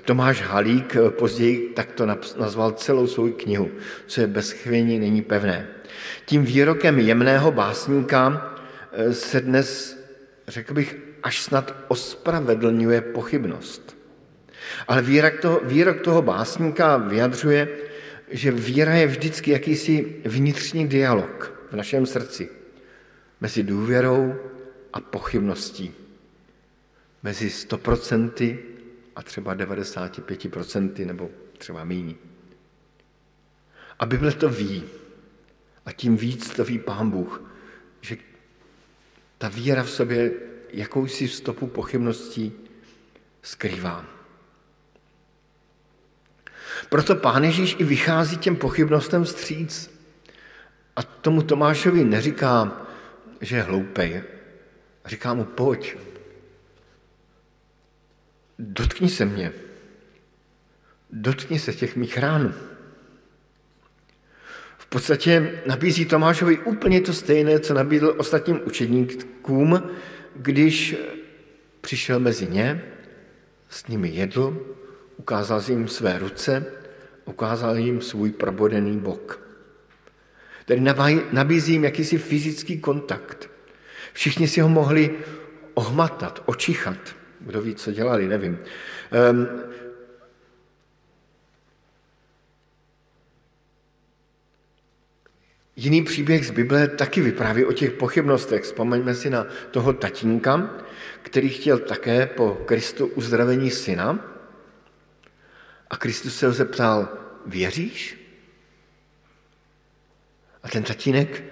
Tomáš 0.06 0.42
Halík 0.42 0.96
později 1.10 1.70
takto 1.76 2.06
nazval 2.40 2.72
celou 2.72 3.08
svou 3.08 3.32
knihu. 3.32 3.72
Co 4.08 4.22
je 4.22 4.28
bez 4.28 4.52
chvění, 4.52 5.00
není 5.00 5.22
pevné. 5.22 5.68
Tím 6.26 6.46
výrokem 6.46 7.00
jemného 7.00 7.52
básníka 7.52 8.56
Eh, 8.56 8.59
se 9.12 9.42
dnes, 9.42 10.00
řekl 10.48 10.74
bych, 10.74 10.98
až 11.24 11.42
snad 11.42 11.76
ospravedlňuje 11.88 13.02
pochybnost. 13.02 13.98
Ale 14.88 15.02
výrok 15.02 15.40
toho, 15.42 15.60
výrok 15.64 16.02
toho 16.02 16.22
básníka 16.22 16.98
vyjadřuje, 16.98 17.68
že 18.30 18.52
víra 18.52 18.94
je 18.94 19.08
vždycky 19.08 19.52
jakýsi 19.52 20.22
vnitřní 20.26 20.88
dialog 20.88 21.54
v 21.72 21.76
našem 21.76 22.06
srdci 22.06 22.50
mezi 23.42 23.64
důvěrou 23.64 24.36
a 24.94 25.02
pochybností. 25.02 25.94
Mezi 27.24 27.48
100% 27.48 28.58
a 29.16 29.24
třeba 29.24 29.56
95% 29.56 31.06
nebo 31.06 31.30
třeba 31.58 31.84
míní. 31.84 32.18
A 34.00 34.06
Bible 34.06 34.32
to 34.32 34.50
ví. 34.50 34.84
A 35.86 35.92
tím 35.92 36.18
víc 36.18 36.50
to 36.50 36.64
ví 36.64 36.80
Pán 36.80 37.10
Bůh, 37.10 37.52
že 38.02 38.18
ta 39.40 39.50
víra 39.50 39.84
v 39.84 39.90
sobě 39.90 40.32
jakousi 40.70 41.28
stopu 41.28 41.68
pochybností 41.68 42.54
skrývá. 43.42 44.06
Proto 46.90 47.16
Pán 47.16 47.44
Ježíš 47.44 47.76
i 47.80 47.84
vychází 47.84 48.38
těm 48.38 48.56
pochybnostem 48.56 49.24
vstříc. 49.24 50.00
A 50.96 51.04
tomu 51.04 51.42
Tomášovi 51.42 52.04
neříká, 52.04 52.88
že 53.42 53.56
je 53.56 53.62
hloupej. 53.62 54.24
Říká 55.06 55.34
mu, 55.34 55.46
pojď, 55.46 55.98
dotkni 58.60 59.10
se 59.10 59.26
mě, 59.26 59.52
dotkni 61.12 61.60
se 61.60 61.74
těch 61.74 61.96
mých 61.96 62.18
rán. 62.18 62.56
Podstatě 64.90 65.62
nabízí 65.66 66.06
Tomášovi 66.06 66.58
úplně 66.58 67.02
to 67.02 67.14
stejné, 67.14 67.60
co 67.60 67.74
nabídl 67.74 68.16
ostatním 68.18 68.60
učedníkům, 68.66 69.84
když 70.36 70.96
přišel 71.82 72.20
mezi 72.20 72.48
ně, 72.48 72.84
s 73.70 73.88
nimi 73.88 74.10
jedl, 74.10 74.76
ukázal 75.18 75.62
jim 75.68 75.88
své 75.88 76.20
ruce, 76.20 76.66
ukázal 77.26 77.78
jim 77.78 78.02
svůj 78.02 78.32
probodený 78.32 79.00
bok. 79.00 79.40
Tedy 80.66 80.82
nabízí 81.32 81.74
jim 81.74 81.84
jakýsi 81.84 82.18
fyzický 82.18 82.80
kontakt. 82.80 83.50
Všichni 84.14 84.48
si 84.48 84.62
ho 84.62 84.70
mohli 84.70 85.16
ohmatat, 85.74 86.44
očichat. 86.46 86.98
Kdo 87.40 87.62
ví, 87.62 87.76
co 87.76 87.92
dělali, 87.92 88.28
nevím. 88.28 88.60
Jiný 95.80 96.04
příběh 96.04 96.46
z 96.46 96.52
Bible 96.52 96.88
taky 96.88 97.22
vypráví 97.22 97.66
o 97.66 97.74
těch 97.74 97.92
pochybnostech. 97.92 98.64
Vzpomeňme 98.64 99.16
si 99.16 99.30
na 99.30 99.48
toho 99.72 99.94
tatínka, 99.94 100.70
který 101.22 101.50
chtěl 101.50 101.80
také 101.80 102.26
po 102.28 102.62
Kristu 102.66 103.06
uzdravení 103.06 103.72
syna. 103.72 104.20
A 105.90 105.98
Kristus 105.98 106.38
se 106.38 106.48
ho 106.48 106.54
zeptal, 106.54 107.08
věříš? 107.46 108.18
A 110.64 110.70
ten 110.70 110.84
tatínek, 110.84 111.44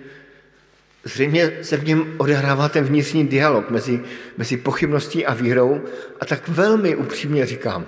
zřejmě 1.04 1.64
se 1.64 1.78
v 1.78 1.88
něm 1.88 2.16
odehrává 2.18 2.70
ten 2.70 2.84
vnitřní 2.84 3.28
dialog 3.28 3.70
mezi, 3.70 4.04
mezi 4.38 4.58
pochybností 4.58 5.26
a 5.26 5.34
vírou 5.34 5.82
a 6.20 6.26
tak 6.26 6.48
velmi 6.48 6.96
upřímně 6.96 7.46
říkám, 7.46 7.86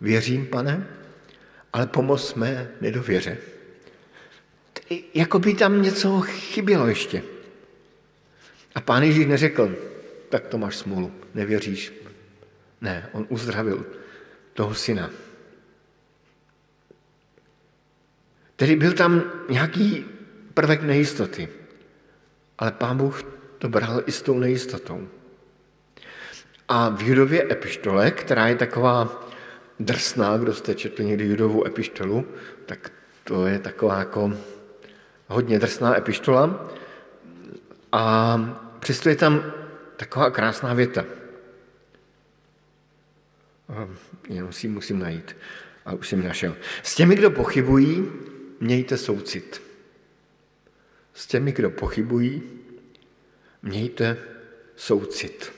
věřím, 0.00 0.46
pane, 0.46 0.86
ale 1.72 1.86
pomoz 1.86 2.34
mé 2.34 2.68
nedověře. 2.80 3.57
Jako 5.14 5.38
by 5.38 5.54
tam 5.54 5.82
něco 5.82 6.20
chybělo 6.20 6.86
ještě. 6.86 7.22
A 8.74 8.80
pán 8.80 9.02
Ježíš 9.02 9.26
neřekl, 9.26 9.76
tak 10.28 10.46
to 10.46 10.58
máš 10.58 10.76
smůlu, 10.76 11.12
nevěříš. 11.34 11.92
Ne, 12.80 13.08
on 13.12 13.26
uzdravil 13.28 13.86
toho 14.54 14.74
syna. 14.74 15.10
Tedy 18.56 18.76
byl 18.76 18.92
tam 18.92 19.22
nějaký 19.48 20.04
prvek 20.54 20.82
nejistoty. 20.82 21.48
Ale 22.58 22.72
pán 22.72 22.96
Bůh 22.96 23.22
to 23.58 23.68
bral 23.68 24.02
i 24.06 24.12
s 24.12 24.22
tou 24.22 24.38
nejistotou. 24.38 25.08
A 26.68 26.88
v 26.88 27.02
Judově 27.02 27.52
epištole, 27.52 28.10
která 28.10 28.48
je 28.48 28.56
taková 28.56 29.28
drsná, 29.80 30.36
kdo 30.36 30.54
jste 30.54 30.74
četli 30.74 31.04
někdy 31.04 31.24
Judovou 31.24 31.66
epištolu, 31.66 32.26
tak 32.66 32.92
to 33.24 33.46
je 33.46 33.58
taková 33.58 33.98
jako 33.98 34.32
hodně 35.28 35.58
drsná 35.58 35.96
epištola. 35.96 36.70
A 37.92 38.36
přesto 38.78 39.08
je 39.08 39.16
tam 39.16 39.52
taková 39.96 40.30
krásná 40.30 40.74
věta. 40.74 41.04
Jenom 44.28 44.52
si 44.52 44.68
musím 44.68 44.98
najít. 44.98 45.36
A 45.84 45.92
už 45.92 46.08
jsem 46.08 46.24
našel. 46.24 46.56
S 46.82 46.94
těmi, 46.94 47.14
kdo 47.14 47.30
pochybují, 47.30 48.06
mějte 48.60 48.96
soucit. 48.96 49.62
S 51.14 51.26
těmi, 51.26 51.52
kdo 51.52 51.70
pochybují, 51.70 52.42
mějte 53.62 54.16
soucit. 54.76 55.52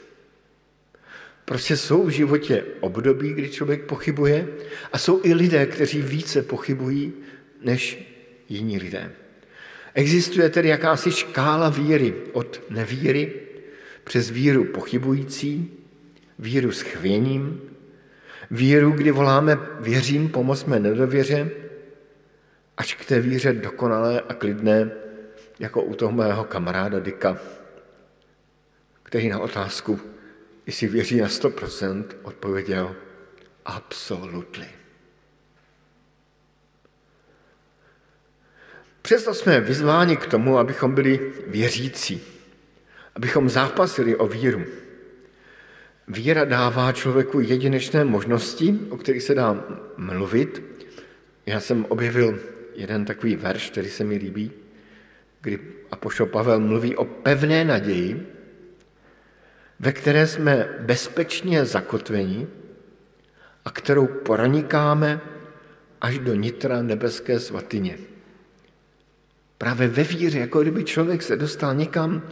Prostě 1.45 1.77
jsou 1.77 2.07
v 2.07 2.11
životě 2.11 2.65
období, 2.81 3.33
kdy 3.33 3.51
člověk 3.51 3.85
pochybuje 3.85 4.49
a 4.93 4.99
jsou 4.99 5.21
i 5.25 5.35
lidé, 5.35 5.67
kteří 5.67 6.03
více 6.03 6.43
pochybují 6.43 7.13
než 7.61 7.99
jiní 8.49 8.79
lidé. 8.79 9.13
Existuje 9.95 10.51
tedy 10.51 10.69
jakási 10.69 11.13
škála 11.13 11.69
víry 11.69 12.15
od 12.33 12.63
nevíry 12.71 13.33
přes 14.05 14.31
víru 14.31 14.65
pochybující, 14.65 15.73
víru 16.39 16.73
s 16.73 16.81
chvěním, 16.81 17.61
víru, 18.51 18.91
kdy 18.91 19.11
voláme 19.11 19.59
věřím, 19.81 20.29
pomozme 20.29 20.79
nedověře, 20.79 21.51
až 22.77 22.95
k 22.95 23.05
té 23.05 23.21
víře 23.21 23.53
dokonalé 23.53 24.21
a 24.21 24.35
klidné, 24.35 24.91
jako 25.59 25.83
u 25.83 25.95
toho 25.95 26.13
mého 26.13 26.45
kamaráda 26.45 27.01
Dika, 27.01 27.39
který 29.03 29.29
na 29.29 29.39
otázku, 29.39 30.01
jestli 30.67 30.87
věří 30.87 31.21
na 31.21 31.29
100%, 31.29 32.05
odpověděl 32.23 32.97
absolutely. 33.65 34.80
Přesto 39.03 39.35
jsme 39.35 39.61
vyzváni 39.61 40.17
k 40.17 40.27
tomu, 40.27 40.59
abychom 40.59 40.95
byli 40.95 41.33
věřící, 41.47 42.21
abychom 43.15 43.49
zápasili 43.49 44.17
o 44.17 44.27
víru. 44.27 44.65
Víra 46.09 46.45
dává 46.45 46.93
člověku 46.93 47.41
jedinečné 47.41 48.05
možnosti, 48.05 48.79
o 48.91 48.97
kterých 48.97 49.23
se 49.23 49.35
dá 49.35 49.65
mluvit. 49.97 50.63
Já 51.47 51.61
jsem 51.61 51.85
objevil 51.89 52.39
jeden 52.75 53.05
takový 53.05 53.37
verš, 53.37 53.71
který 53.71 53.89
se 53.89 54.05
mi 54.05 54.17
líbí, 54.17 54.53
kdy 55.41 55.59
Apoštol 55.91 56.27
Pavel 56.27 56.61
mluví 56.61 56.97
o 56.97 57.05
pevné 57.05 57.65
naději, 57.65 58.27
ve 59.81 59.93
které 59.93 60.27
jsme 60.27 60.69
bezpečně 60.81 61.65
zakotveni 61.65 62.47
a 63.65 63.71
kterou 63.71 64.07
pronikáme 64.07 65.21
až 66.01 66.19
do 66.19 66.35
nitra 66.35 66.83
nebeské 66.83 67.41
svatyně. 67.41 67.99
Právě 69.61 69.89
ve 69.89 70.03
víře, 70.03 70.39
jako 70.39 70.63
kdyby 70.63 70.85
člověk 70.85 71.23
se 71.23 71.37
dostal 71.37 71.75
někam, 71.75 72.23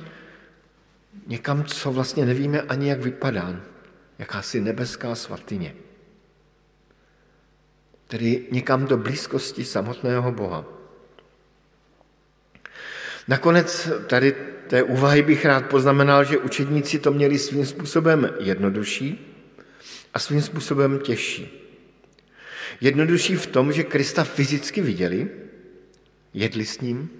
někam, 1.26 1.64
co 1.64 1.92
vlastně 1.92 2.26
nevíme 2.26 2.62
ani, 2.62 2.88
jak 2.88 3.00
vypadá. 3.00 3.60
Jakási 4.18 4.60
nebeská 4.60 5.14
svatyně. 5.14 5.74
Tedy 8.06 8.46
někam 8.50 8.86
do 8.86 8.96
blízkosti 8.96 9.64
samotného 9.64 10.32
Boha. 10.32 10.64
Nakonec 13.28 13.90
tady 14.06 14.32
té 14.66 14.82
úvahy 14.82 15.22
bych 15.22 15.44
rád 15.44 15.66
poznamenal, 15.66 16.24
že 16.24 16.38
učedníci 16.38 16.98
to 16.98 17.12
měli 17.12 17.38
svým 17.38 17.66
způsobem 17.66 18.30
jednodušší 18.40 19.36
a 20.14 20.18
svým 20.18 20.42
způsobem 20.42 20.98
těžší. 20.98 21.68
Jednodušší 22.80 23.36
v 23.36 23.46
tom, 23.46 23.72
že 23.72 23.84
Krista 23.84 24.24
fyzicky 24.24 24.80
viděli, 24.80 25.30
jedli 26.34 26.66
s 26.66 26.80
ním, 26.80 27.17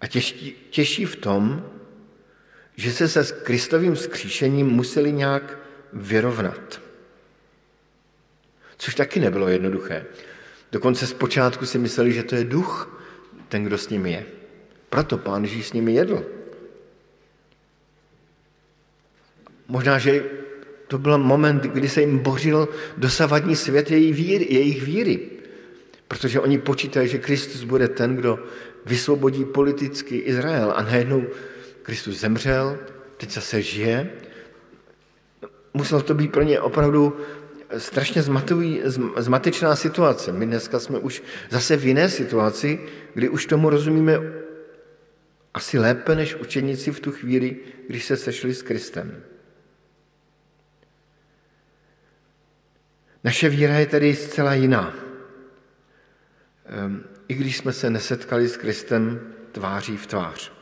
a 0.00 0.06
těžší, 0.06 0.68
těžší 0.70 1.04
v 1.04 1.16
tom, 1.16 1.70
že 2.76 2.92
se 2.92 3.08
se 3.08 3.24
Kristovým 3.42 3.96
skříšením 3.96 4.66
museli 4.66 5.12
nějak 5.12 5.58
vyrovnat. 5.92 6.80
Což 8.78 8.94
taky 8.94 9.20
nebylo 9.20 9.48
jednoduché. 9.48 10.06
Dokonce 10.72 11.06
zpočátku 11.06 11.66
si 11.66 11.78
mysleli, 11.78 12.12
že 12.12 12.22
to 12.22 12.34
je 12.34 12.44
duch, 12.44 13.00
ten, 13.48 13.64
kdo 13.64 13.78
s 13.78 13.88
nimi 13.88 14.12
je. 14.12 14.26
Proto 14.90 15.18
pán 15.18 15.44
Ježíš 15.44 15.68
s 15.68 15.72
nimi 15.72 15.94
jedl. 15.94 16.24
Možná, 19.68 19.98
že 19.98 20.24
to 20.86 20.98
byl 20.98 21.18
moment, 21.18 21.62
kdy 21.62 21.88
se 21.88 22.00
jim 22.00 22.18
bořil 22.18 22.68
dosavadní 22.96 23.56
svět 23.56 23.90
jejich 23.90 24.14
víry, 24.14 24.46
jejich 24.50 24.82
víry. 24.82 25.20
Protože 26.08 26.40
oni 26.40 26.58
počítají, 26.58 27.08
že 27.08 27.18
Kristus 27.18 27.64
bude 27.64 27.88
ten, 27.88 28.16
kdo 28.16 28.38
vysvobodí 28.86 29.44
politicky 29.44 30.16
Izrael. 30.16 30.72
A 30.76 30.82
najednou 30.82 31.24
Kristus 31.82 32.20
zemřel, 32.20 32.78
teď 33.16 33.30
zase 33.30 33.62
žije. 33.62 34.10
Musel 35.74 36.00
to 36.00 36.14
být 36.14 36.32
pro 36.32 36.42
ně 36.42 36.60
opravdu 36.60 37.16
strašně 37.78 38.22
zmatují, 38.22 38.82
zmatečná 39.16 39.76
situace. 39.76 40.32
My 40.32 40.46
dneska 40.46 40.80
jsme 40.80 40.98
už 40.98 41.22
zase 41.50 41.76
v 41.76 41.84
jiné 41.84 42.08
situaci, 42.08 42.80
kdy 43.14 43.28
už 43.28 43.46
tomu 43.46 43.70
rozumíme 43.70 44.20
asi 45.54 45.78
lépe 45.78 46.14
než 46.14 46.34
učeníci 46.34 46.90
v 46.92 47.00
tu 47.00 47.12
chvíli, 47.12 47.56
když 47.88 48.04
se 48.04 48.16
sešli 48.16 48.54
s 48.54 48.62
Kristem. 48.62 49.22
Naše 53.24 53.48
víra 53.48 53.74
je 53.74 53.86
tedy 53.86 54.14
zcela 54.14 54.54
jiná. 54.54 54.94
I 57.28 57.34
když 57.34 57.56
jsme 57.56 57.72
se 57.72 57.90
nesetkali 57.90 58.48
s 58.48 58.56
Kristem 58.56 59.20
tváří 59.52 59.96
v 59.96 60.06
tvář. 60.06 60.52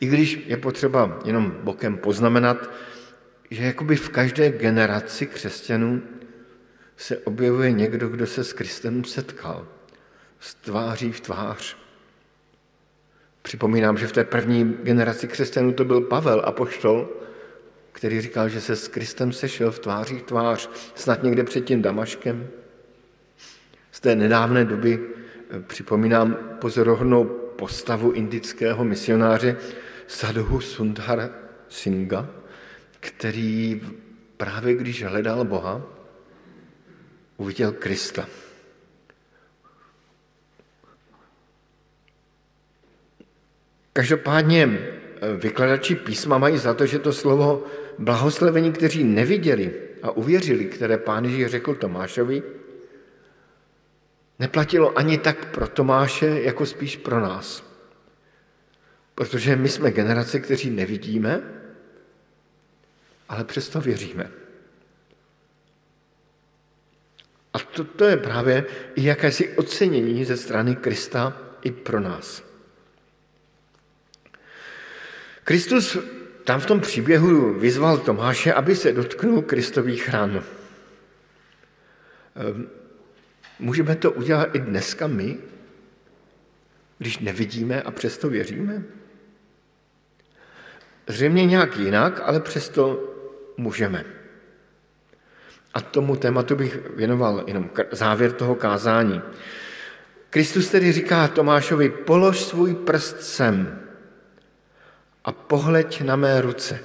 I 0.00 0.06
když 0.06 0.40
je 0.46 0.56
potřeba 0.56 1.18
jenom 1.24 1.56
bokem 1.62 1.96
poznamenat, 1.96 2.70
že 3.50 3.64
jakoby 3.64 3.96
v 3.96 4.08
každé 4.08 4.50
generaci 4.50 5.26
křesťanů 5.26 6.02
se 6.96 7.18
objevuje 7.18 7.72
někdo, 7.72 8.08
kdo 8.08 8.26
se 8.26 8.44
s 8.44 8.52
Kristem 8.52 9.04
setkal. 9.04 9.66
S 10.40 10.54
tváří 10.54 11.12
v 11.12 11.20
tvář. 11.20 11.76
Připomínám, 13.42 13.98
že 13.98 14.06
v 14.06 14.12
té 14.12 14.24
první 14.24 14.76
generaci 14.82 15.28
křesťanů 15.28 15.72
to 15.72 15.84
byl 15.84 16.00
Pavel, 16.00 16.42
apoštol, 16.44 17.08
který 17.92 18.20
říkal, 18.20 18.48
že 18.48 18.60
se 18.60 18.76
s 18.76 18.88
Kristem 18.88 19.32
sešel 19.32 19.70
v 19.70 19.78
tváří 19.78 20.18
v 20.18 20.22
tvář, 20.22 20.70
snad 20.94 21.22
někde 21.22 21.44
před 21.44 21.60
tím 21.60 21.82
Damaškem. 21.82 22.48
Z 23.92 24.00
té 24.00 24.14
nedávné 24.14 24.64
doby 24.64 25.15
připomínám 25.66 26.36
pozorovnou 26.60 27.24
postavu 27.56 28.10
indického 28.10 28.84
misionáře 28.84 29.56
Sadhu 30.06 30.60
Sundhar 30.60 31.30
Singha, 31.68 32.28
který 33.00 33.82
právě 34.36 34.74
když 34.74 35.04
hledal 35.04 35.44
Boha, 35.44 35.82
uviděl 37.36 37.72
Krista. 37.72 38.28
Každopádně 43.92 44.62
eh, 44.64 45.36
vykladači 45.36 45.94
písma 45.94 46.38
mají 46.38 46.58
za 46.58 46.74
to, 46.74 46.86
že 46.86 46.98
to 46.98 47.12
slovo 47.12 47.64
blahoslavení, 47.98 48.72
kteří 48.72 49.04
neviděli 49.04 49.72
a 50.02 50.10
uvěřili, 50.10 50.64
které 50.64 50.98
pán 50.98 51.24
Ježíš 51.24 51.46
řekl 51.46 51.74
Tomášovi, 51.74 52.42
neplatilo 54.38 54.98
ani 54.98 55.18
tak 55.18 55.50
pro 55.50 55.68
Tomáše, 55.68 56.26
jako 56.26 56.66
spíš 56.66 56.96
pro 56.96 57.20
nás. 57.20 57.64
Protože 59.14 59.56
my 59.56 59.68
jsme 59.68 59.90
generace, 59.90 60.40
kteří 60.40 60.70
nevidíme, 60.70 61.42
ale 63.28 63.44
přesto 63.44 63.80
věříme. 63.80 64.30
A 67.52 67.58
to, 67.58 67.84
to 67.84 68.04
je 68.04 68.16
právě 68.16 68.64
i 68.94 69.04
jakési 69.04 69.56
ocenění 69.56 70.24
ze 70.24 70.36
strany 70.36 70.76
Krista 70.76 71.40
i 71.62 71.70
pro 71.70 72.00
nás. 72.00 72.42
Kristus 75.44 75.96
tam 76.44 76.60
v 76.60 76.66
tom 76.66 76.80
příběhu 76.80 77.54
vyzval 77.54 77.98
Tomáše, 77.98 78.52
aby 78.52 78.76
se 78.76 78.92
dotknul 78.92 79.42
Kristových 79.42 80.08
ran. 80.08 80.44
Můžeme 83.58 83.96
to 83.96 84.12
udělat 84.12 84.54
i 84.54 84.58
dneska 84.58 85.06
my, 85.06 85.38
když 86.98 87.18
nevidíme 87.18 87.82
a 87.82 87.90
přesto 87.90 88.28
věříme? 88.28 88.82
Zřejmě 91.06 91.46
nějak 91.46 91.76
jinak, 91.76 92.20
ale 92.24 92.40
přesto 92.40 93.14
můžeme. 93.56 94.04
A 95.74 95.80
tomu 95.80 96.16
tématu 96.16 96.56
bych 96.56 96.90
věnoval 96.96 97.44
jenom 97.46 97.70
závěr 97.92 98.32
toho 98.32 98.54
kázání. 98.54 99.22
Kristus 100.30 100.70
tedy 100.70 100.92
říká 100.92 101.28
Tomášovi, 101.28 101.88
polož 101.88 102.40
svůj 102.40 102.74
prst 102.74 103.20
sem 103.20 103.80
a 105.24 105.32
pohleď 105.32 106.02
na 106.02 106.16
mé 106.16 106.40
ruce 106.40 106.78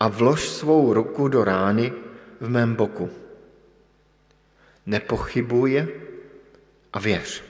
a 0.00 0.08
vlož 0.08 0.48
svou 0.48 0.94
ruku 0.94 1.28
do 1.28 1.44
rány 1.44 1.92
v 2.40 2.48
mém 2.48 2.74
boku. 2.74 3.19
Nepochybuj 4.90 5.88
a 6.92 6.98
věř. 6.98 7.44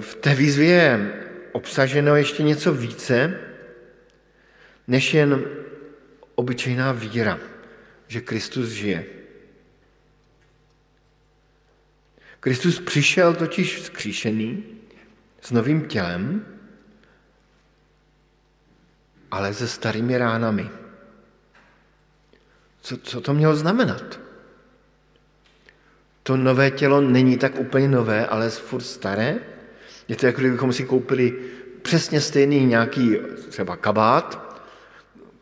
V 0.00 0.14
té 0.14 0.34
výzvě 0.34 0.68
je 0.68 1.12
obsaženo 1.52 2.16
ještě 2.16 2.42
něco 2.42 2.72
více, 2.72 3.40
než 4.88 5.14
jen 5.14 5.44
obyčejná 6.34 6.92
víra, 6.92 7.38
že 8.08 8.20
Kristus 8.20 8.68
žije. 8.68 9.04
Kristus 12.40 12.80
přišel 12.80 13.34
totiž 13.34 13.76
vzkříšený 13.76 14.64
s 15.40 15.50
novým 15.50 15.84
tělem, 15.84 16.46
ale 19.30 19.54
se 19.54 19.68
starými 19.68 20.18
ránami. 20.18 20.70
Co, 22.80 22.96
co 22.96 23.20
to 23.20 23.34
mělo 23.34 23.56
znamenat? 23.56 24.21
To 26.22 26.36
nové 26.36 26.70
tělo 26.70 27.00
není 27.00 27.38
tak 27.38 27.58
úplně 27.58 27.88
nové, 27.88 28.26
ale 28.26 28.50
furt 28.50 28.82
staré. 28.82 29.36
Je 30.08 30.16
to 30.16 30.26
jako 30.26 30.40
kdybychom 30.40 30.72
si 30.72 30.84
koupili 30.84 31.34
přesně 31.82 32.20
stejný 32.20 32.66
nějaký 32.66 33.16
třeba 33.48 33.76
kabát, 33.76 34.58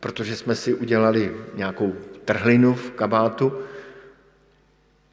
protože 0.00 0.36
jsme 0.36 0.54
si 0.54 0.74
udělali 0.74 1.36
nějakou 1.54 1.94
trhlinu 2.24 2.74
v 2.74 2.90
kabátu. 2.90 3.52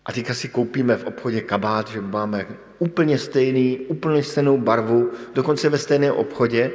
A 0.05 0.11
teďka 0.11 0.33
si 0.33 0.47
koupíme 0.49 0.97
v 0.97 1.05
obchodě 1.05 1.41
kabát, 1.41 1.87
že 1.87 2.01
máme 2.01 2.47
úplně 2.79 3.17
stejný, 3.17 3.79
úplně 3.79 4.23
stejnou 4.23 4.57
barvu, 4.57 5.11
dokonce 5.33 5.69
ve 5.69 5.77
stejném 5.77 6.13
obchodě, 6.13 6.71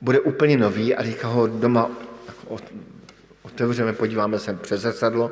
bude 0.00 0.20
úplně 0.20 0.56
nový 0.56 0.94
a 0.94 1.02
teďka 1.02 1.28
ho 1.28 1.46
doma 1.46 1.90
otevřeme, 3.42 3.92
podíváme 3.92 4.38
se 4.38 4.54
přes 4.54 4.80
zrcadlo, 4.80 5.30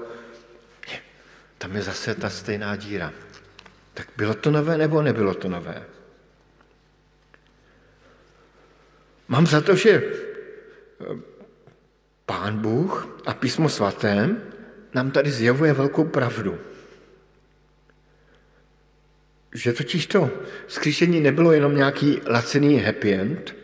tam 1.58 1.76
je 1.76 1.82
zase 1.82 2.14
ta 2.14 2.30
stejná 2.30 2.76
díra. 2.76 3.12
Tak 3.94 4.08
bylo 4.16 4.34
to 4.34 4.50
nové 4.50 4.78
nebo 4.78 5.02
nebylo 5.02 5.34
to 5.34 5.48
nové? 5.48 5.82
Mám 9.28 9.46
za 9.46 9.60
to, 9.60 9.76
že 9.76 10.02
Pán 12.26 12.58
Bůh 12.58 13.20
a 13.26 13.34
písmo 13.34 13.68
svaté 13.68 14.36
nám 14.94 15.10
tady 15.10 15.30
zjavuje 15.30 15.72
velkou 15.72 16.04
pravdu. 16.04 16.58
Že 19.54 19.72
totiž 19.72 20.06
to 20.06 20.30
skříšení 20.68 21.20
nebylo 21.20 21.52
jenom 21.52 21.74
nějaký 21.74 22.20
lacený 22.26 22.76
happy 22.78 23.14
end, 23.14 23.54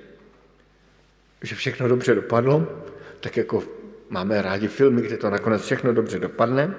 že 1.42 1.54
všechno 1.54 1.88
dobře 1.88 2.14
dopadlo, 2.14 2.84
tak 3.20 3.36
jako 3.36 3.62
máme 4.08 4.42
rádi 4.42 4.68
filmy, 4.68 5.02
kde 5.02 5.16
to 5.16 5.30
nakonec 5.30 5.62
všechno 5.62 5.92
dobře 5.92 6.18
dopadne, 6.18 6.74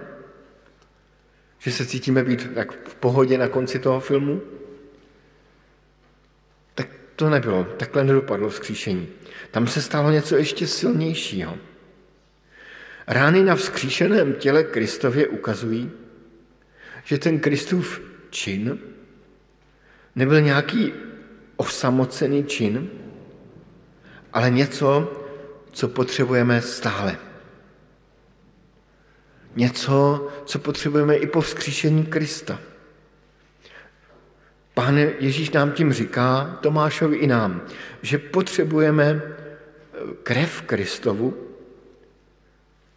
že 1.65 1.71
se 1.71 1.85
cítíme 1.85 2.23
být 2.23 2.53
tak 2.55 2.87
v 2.87 2.95
pohodě 2.95 3.37
na 3.37 3.47
konci 3.47 3.79
toho 3.79 3.99
filmu, 3.99 4.41
tak 6.75 6.87
to 7.15 7.29
nebylo, 7.29 7.63
takhle 7.63 8.03
nedopadlo 8.03 8.49
vzkříšení. 8.49 9.07
Tam 9.51 9.67
se 9.67 9.81
stalo 9.81 10.11
něco 10.11 10.35
ještě 10.35 10.67
silnějšího. 10.67 11.57
Rány 13.07 13.43
na 13.43 13.55
vzkříšeném 13.55 14.33
těle 14.33 14.63
Kristově 14.63 15.27
ukazují, 15.27 15.91
že 17.03 17.17
ten 17.17 17.39
Kristův 17.39 18.01
čin 18.29 18.79
nebyl 20.15 20.41
nějaký 20.41 20.93
osamocený 21.55 22.43
čin, 22.45 22.89
ale 24.33 24.49
něco, 24.49 25.13
co 25.71 25.87
potřebujeme 25.87 26.61
stále. 26.61 27.17
Něco, 29.55 30.27
co 30.45 30.59
potřebujeme 30.59 31.15
i 31.15 31.27
po 31.27 31.41
vzkříšení 31.41 32.05
Krista. 32.05 32.59
Pán 34.73 34.97
Ježíš 34.97 35.51
nám 35.51 35.71
tím 35.71 35.93
říká, 35.93 36.59
Tomášovi 36.61 37.17
i 37.17 37.27
nám, 37.27 37.61
že 38.01 38.17
potřebujeme 38.17 39.21
krev 40.23 40.61
Kristovu, 40.61 41.37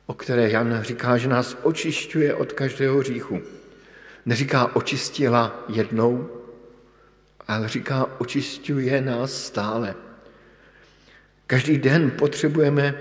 o 0.07 0.15
které 0.15 0.51
Jan 0.51 0.83
říká, 0.83 1.17
že 1.17 1.29
nás 1.29 1.57
očišťuje 1.63 2.35
od 2.35 2.53
každého 2.53 2.99
hříchu. 2.99 3.41
Neříká 4.27 4.77
očistila 4.77 5.65
jednou, 5.69 6.29
ale 7.49 7.69
říká 7.69 8.07
očišťuje 8.19 9.01
nás 9.01 9.45
stále. 9.45 9.95
Každý 11.47 11.79
den 11.79 12.11
potřebujeme 12.11 12.95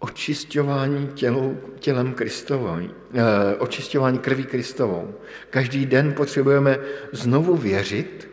očišťování 0.00 1.08
tělou, 1.14 1.60
tělem 1.78 2.12
Kristovou, 2.12 2.76
eh, 2.80 3.56
očišťování 3.58 4.18
krví 4.18 4.44
Kristovou. 4.44 5.14
Každý 5.50 5.86
den 5.86 6.12
potřebujeme 6.12 6.78
znovu 7.12 7.56
věřit, 7.56 8.28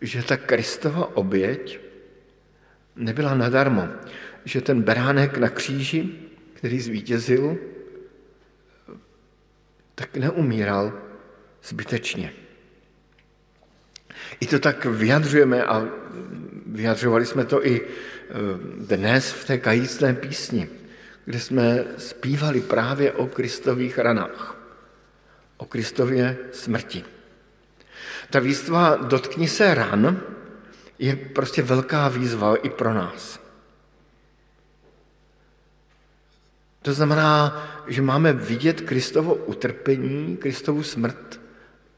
že 0.00 0.22
ta 0.22 0.36
Kristova 0.36 1.16
oběť 1.16 1.80
nebyla 2.96 3.34
nadarmo, 3.34 3.88
že 4.44 4.60
ten 4.60 4.82
beránek 4.82 5.38
na 5.38 5.48
kříži 5.48 6.24
který 6.64 6.80
zvítězil, 6.80 7.56
tak 9.94 10.16
neumíral 10.16 10.92
zbytečně. 11.64 12.32
I 14.40 14.46
to 14.46 14.58
tak 14.58 14.84
vyjadřujeme 14.84 15.64
a 15.64 15.88
vyjadřovali 16.66 17.26
jsme 17.26 17.44
to 17.44 17.66
i 17.66 17.80
dnes 18.78 19.32
v 19.32 19.44
té 19.44 19.58
kajícné 19.58 20.14
písni, 20.14 20.68
kde 21.24 21.40
jsme 21.40 21.84
zpívali 21.98 22.60
právě 22.60 23.12
o 23.12 23.26
Kristových 23.26 23.98
ranách, 23.98 24.56
o 25.56 25.64
Kristově 25.64 26.38
smrti. 26.52 27.04
Ta 28.30 28.40
výzva 28.40 28.96
dotkni 28.96 29.48
se 29.48 29.74
ran 29.74 30.20
je 30.98 31.16
prostě 31.16 31.62
velká 31.62 32.08
výzva 32.08 32.56
i 32.56 32.70
pro 32.70 32.94
nás. 32.94 33.40
To 36.82 36.92
znamená, 36.92 37.66
že 37.88 38.02
máme 38.02 38.32
vidět 38.32 38.80
Kristovo 38.80 39.34
utrpení, 39.34 40.36
Kristovu 40.36 40.82
smrt 40.82 41.40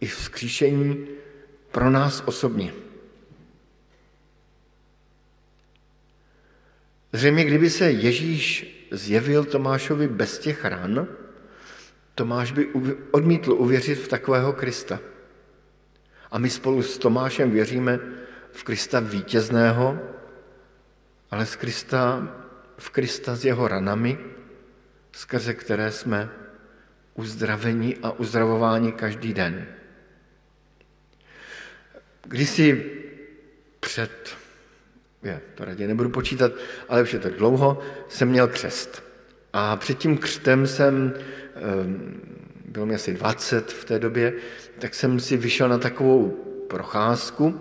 i 0.00 0.06
vzkříšení 0.06 1.06
pro 1.70 1.90
nás 1.90 2.22
osobně. 2.26 2.85
Zřejmě, 7.16 7.44
kdyby 7.44 7.70
se 7.70 7.90
Ježíš 7.90 8.66
zjevil 8.90 9.44
Tomášovi 9.44 10.08
bez 10.08 10.38
těch 10.38 10.64
ran, 10.64 11.06
Tomáš 12.14 12.52
by 12.52 12.68
odmítl 13.10 13.52
uvěřit 13.52 13.94
v 13.94 14.08
takového 14.08 14.52
Krista. 14.52 15.00
A 16.30 16.38
my 16.38 16.50
spolu 16.50 16.82
s 16.82 16.98
Tomášem 16.98 17.50
věříme 17.50 18.00
v 18.52 18.64
Krista 18.64 19.00
vítězného, 19.00 19.98
ale 21.30 21.46
z 21.46 21.56
Krista, 21.56 22.28
v 22.78 22.90
Krista 22.90 23.36
s 23.36 23.44
jeho 23.44 23.68
ranami, 23.68 24.18
skrze 25.12 25.54
které 25.54 25.92
jsme 25.92 26.28
uzdraveni 27.14 27.96
a 28.02 28.12
uzdravováni 28.12 28.92
každý 28.92 29.32
den. 29.32 29.66
Když 32.22 32.48
si 32.48 32.92
před, 33.80 34.36
je, 35.26 35.40
to 35.54 35.64
raději 35.64 35.88
nebudu 35.88 36.10
počítat, 36.10 36.52
ale 36.88 37.02
už 37.02 37.12
je 37.12 37.18
to 37.18 37.30
dlouho, 37.30 37.78
jsem 38.08 38.28
měl 38.28 38.48
křest. 38.48 39.02
A 39.52 39.76
před 39.76 39.98
tím 39.98 40.18
křtem 40.18 40.66
jsem, 40.66 41.14
ehm, 41.54 42.20
bylo 42.64 42.86
mi 42.86 42.94
asi 42.94 43.14
20 43.14 43.72
v 43.72 43.84
té 43.84 43.98
době, 43.98 44.32
tak 44.78 44.94
jsem 44.94 45.20
si 45.20 45.36
vyšel 45.36 45.68
na 45.68 45.78
takovou 45.78 46.28
procházku 46.68 47.60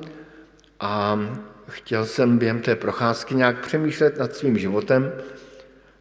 a 0.80 1.20
chtěl 1.68 2.06
jsem 2.06 2.38
během 2.38 2.60
té 2.62 2.76
procházky 2.76 3.36
nějak 3.36 3.66
přemýšlet 3.66 4.18
nad 4.18 4.36
svým 4.36 4.58
životem 4.58 5.12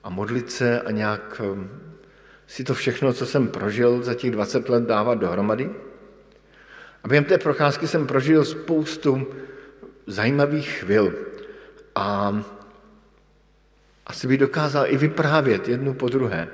a 0.05 0.11
modlit 0.11 0.53
se 0.53 0.81
a 0.81 0.91
nějak 0.91 1.41
ehm, 1.45 1.71
si 2.47 2.65
to 2.65 2.75
všechno, 2.75 3.13
co 3.13 3.27
jsem 3.27 3.49
prožil 3.49 4.03
za 4.03 4.15
těch 4.15 4.31
20 4.31 4.69
let, 4.69 4.85
dávat 4.85 5.19
dohromady. 5.19 5.71
A 7.05 7.09
během 7.09 7.25
té 7.25 7.39
procházky 7.39 7.89
jsem 7.89 8.07
prožil 8.07 8.45
spoustu 8.45 9.27
zajímavých 10.07 10.69
chvil. 10.69 11.15
A 11.95 12.43
asi 14.07 14.27
by 14.27 14.39
dokázal 14.39 14.87
i 14.89 14.97
vyprávět 14.97 15.69
jednu 15.69 15.95
po 15.95 16.09
druhé. 16.09 16.49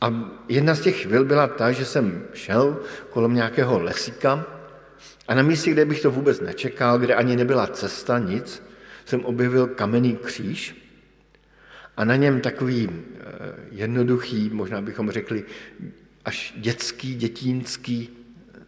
A 0.00 0.30
jedna 0.48 0.74
z 0.74 0.80
těch 0.80 1.02
chvil 1.02 1.24
byla 1.24 1.46
ta, 1.46 1.72
že 1.72 1.84
jsem 1.84 2.24
šel 2.34 2.80
kolem 3.10 3.34
nějakého 3.34 3.82
lesíka 3.82 4.46
a 5.28 5.34
na 5.34 5.42
místě, 5.42 5.70
kde 5.70 5.84
bych 5.84 6.02
to 6.02 6.10
vůbec 6.10 6.40
nečekal, 6.40 6.98
kde 6.98 7.14
ani 7.14 7.36
nebyla 7.36 7.66
cesta, 7.66 8.18
nic, 8.18 8.62
jsem 9.04 9.24
objevil 9.24 9.66
kamenný 9.66 10.16
kříž 10.16 10.84
a 11.96 12.04
na 12.04 12.16
něm 12.16 12.40
takový 12.40 12.90
eh, 12.90 13.20
jednoduchý, 13.70 14.50
možná 14.52 14.80
bychom 14.80 15.10
řekli 15.10 15.44
až 16.24 16.54
dětský, 16.56 17.14
dětínský, 17.14 18.10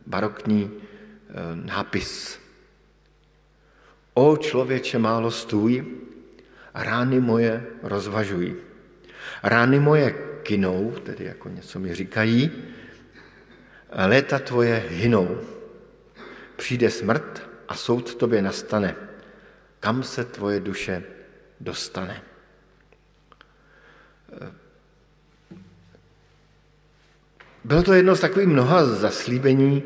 barokní 0.06 0.70
eh, 0.70 1.32
nápis. 1.54 2.45
O 4.18 4.36
člověče 4.36 4.98
málo 4.98 5.30
stůj, 5.30 5.84
rány 6.74 7.20
moje 7.20 7.66
rozvažují. 7.82 8.56
Rány 9.42 9.80
moje 9.80 10.10
kinou, 10.42 10.94
tedy 11.02 11.24
jako 11.24 11.48
něco 11.48 11.78
mi 11.78 11.94
říkají, 11.94 12.50
léta 14.06 14.38
tvoje 14.38 14.84
hynou. 14.88 15.40
Přijde 16.56 16.90
smrt 16.90 17.48
a 17.68 17.74
soud 17.74 18.14
tobě 18.14 18.42
nastane. 18.42 18.96
Kam 19.80 20.02
se 20.02 20.24
tvoje 20.24 20.60
duše 20.60 21.02
dostane? 21.60 22.22
Bylo 27.64 27.82
to 27.82 27.92
jedno 27.92 28.16
z 28.16 28.20
takových 28.20 28.48
mnoha 28.48 28.84
zaslíbení 28.84 29.82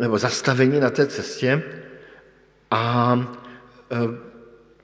nebo 0.00 0.18
zastavení 0.18 0.80
na 0.80 0.90
té 0.90 1.06
cestě 1.06 1.79
a 2.70 3.16
e, 3.90 3.96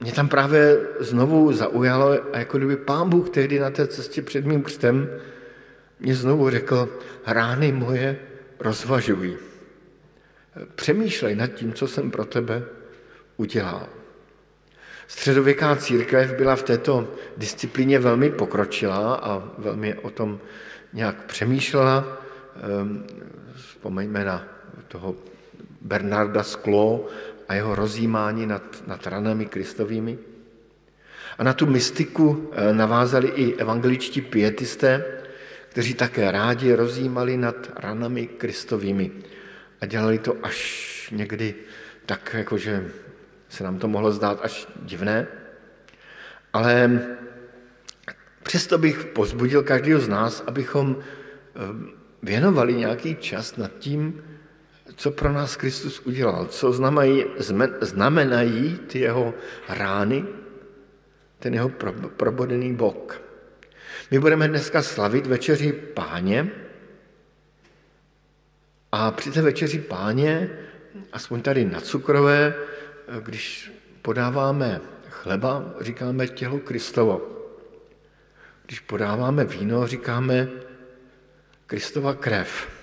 mě 0.01 0.13
tam 0.13 0.29
právě 0.29 0.81
znovu 1.01 1.53
zaujalo, 1.53 2.19
a 2.33 2.39
jako 2.39 2.59
kdyby 2.59 2.77
pán 2.77 3.11
Bůh 3.11 3.31
tehdy 3.31 3.59
na 3.59 3.71
té 3.71 3.87
cestě 3.87 4.23
před 4.23 4.47
mým 4.47 4.63
křtem 4.63 5.09
mě 6.01 6.15
znovu 6.15 6.51
řekl, 6.51 6.89
rány 7.27 7.73
moje 7.73 8.19
rozvažují. 8.61 9.37
Přemýšlej 10.75 11.35
nad 11.35 11.47
tím, 11.47 11.73
co 11.73 11.89
jsem 11.89 12.11
pro 12.11 12.25
tebe 12.25 12.63
udělal. 13.37 13.89
Středověká 15.07 15.77
církev 15.77 16.35
byla 16.35 16.57
v 16.57 16.63
této 16.63 17.09
disciplíně 17.37 17.99
velmi 17.99 18.31
pokročilá 18.31 19.15
a 19.15 19.43
velmi 19.59 19.95
o 19.95 20.11
tom 20.11 20.41
nějak 20.93 21.25
přemýšlela. 21.25 22.19
Ehm, 22.57 23.05
vzpomeňme 23.55 24.25
na 24.25 24.45
toho 24.89 25.15
Bernarda 25.81 26.43
Sklo 26.43 27.07
a 27.49 27.55
jeho 27.55 27.75
rozjímání 27.75 28.47
nad, 28.47 28.83
nad 28.87 29.07
ranami 29.07 29.47
kristovými. 29.47 30.19
A 31.39 31.45
na 31.45 31.53
tu 31.53 31.67
mystiku 31.67 32.51
eh, 32.53 32.73
navázali 32.73 33.29
i 33.29 33.55
evangeličtí 33.55 34.21
pietisté, 34.21 35.05
kteří 35.69 35.95
také 35.95 36.31
rádi 36.31 36.75
rozjímali 36.75 37.37
nad 37.37 37.71
ranami 37.77 38.27
kristovými. 38.27 39.11
A 39.81 39.87
dělali 39.87 40.19
to 40.19 40.37
až 40.43 41.09
někdy 41.13 41.55
tak, 42.07 42.35
jakože 42.39 42.91
se 43.49 43.65
nám 43.65 43.79
to 43.79 43.89
mohlo 43.89 44.13
zdát 44.13 44.41
až 44.43 44.69
divné. 44.83 45.27
Ale 46.53 47.01
přesto 48.43 48.79
bych 48.79 49.05
pozbudil 49.05 49.63
každého 49.63 50.01
z 50.01 50.09
nás, 50.09 50.45
abychom 50.47 50.97
eh, 50.97 51.61
věnovali 52.23 52.75
nějaký 52.75 53.17
čas 53.17 53.57
nad 53.57 53.73
tím, 53.79 54.23
co 54.97 55.11
pro 55.11 55.33
nás 55.33 55.57
Kristus 55.57 56.01
udělal, 56.01 56.47
co 56.47 56.73
znamenají, 56.73 57.25
znamenají 57.81 58.79
ty 58.87 58.99
jeho 58.99 59.35
rány, 59.69 60.25
ten 61.39 61.55
jeho 61.55 61.69
probodený 62.17 62.75
bok. 62.75 63.23
My 64.11 64.19
budeme 64.19 64.49
dneska 64.49 64.83
slavit 64.83 65.27
večeři 65.27 65.73
páně 65.73 66.51
a 68.93 69.11
při 69.11 69.31
té 69.31 69.43
večeři 69.43 69.79
páně, 69.79 70.51
aspoň 71.13 71.43
tady 71.43 71.65
na 71.65 71.81
cukrové, 71.81 72.55
když 73.21 73.73
podáváme 74.03 74.81
chleba, 75.09 75.75
říkáme 75.81 76.29
tělo 76.29 76.59
Kristovo. 76.59 77.33
Když 78.67 78.81
podáváme 78.81 79.45
víno, 79.45 79.87
říkáme 79.87 80.49
Kristova 81.67 82.15
krev. 82.15 82.76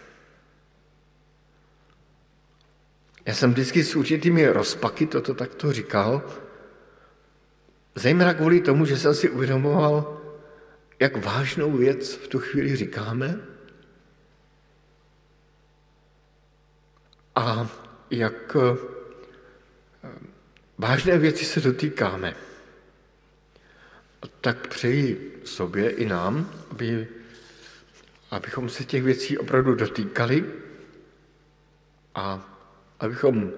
Já 3.26 3.34
jsem 3.34 3.52
vždycky 3.52 3.84
s 3.84 3.96
určitými 3.96 4.48
rozpaky 4.48 5.08
toto 5.08 5.34
takto 5.34 5.74
říkal, 5.74 6.22
zejména 7.96 8.34
kvůli 8.34 8.62
tomu, 8.62 8.86
že 8.86 8.98
jsem 8.98 9.16
si 9.16 9.30
uvědomoval, 9.30 10.22
jak 11.00 11.26
vážnou 11.26 11.72
věc 11.72 12.14
v 12.14 12.28
tu 12.28 12.40
chvíli 12.40 12.76
říkáme 12.76 13.40
a 17.36 17.70
jak 18.10 18.56
eh, 18.56 18.78
vážné 20.78 21.18
věci 21.18 21.46
se 21.46 21.62
dotýkáme. 21.62 22.36
Tak 24.42 24.68
přeji 24.68 25.42
sobě 25.46 25.90
i 25.90 26.06
nám, 26.06 26.52
aby, 26.72 27.08
abychom 28.32 28.70
se 28.70 28.84
těch 28.84 29.04
věcí 29.04 29.38
opravdu 29.38 29.76
dotýkali 29.76 30.46
a 32.16 32.53
abychom 33.04 33.52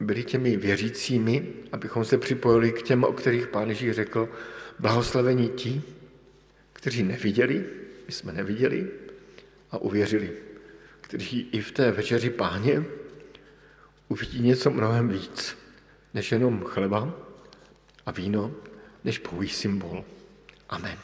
byli 0.00 0.24
těmi 0.24 0.56
věřícími, 0.56 1.46
abychom 1.72 2.04
se 2.04 2.18
připojili 2.18 2.72
k 2.72 2.82
těm, 2.82 3.04
o 3.04 3.12
kterých 3.12 3.46
Pán 3.46 3.68
Ježíš 3.68 3.92
řekl, 3.92 4.28
blahoslavení 4.78 5.48
ti, 5.48 5.82
kteří 6.72 7.02
neviděli, 7.02 7.64
my 8.06 8.12
jsme 8.12 8.32
neviděli 8.32 8.90
a 9.70 9.78
uvěřili, 9.78 10.32
kteří 11.00 11.48
i 11.52 11.60
v 11.60 11.72
té 11.72 11.92
večeři 11.92 12.30
páně 12.30 12.84
uvidí 14.08 14.40
něco 14.40 14.70
mnohem 14.70 15.08
víc, 15.08 15.56
než 16.14 16.32
jenom 16.32 16.64
chleba 16.64 17.14
a 18.06 18.10
víno, 18.10 18.54
než 19.04 19.18
pouhý 19.18 19.48
symbol. 19.48 20.04
Amen. 20.68 20.98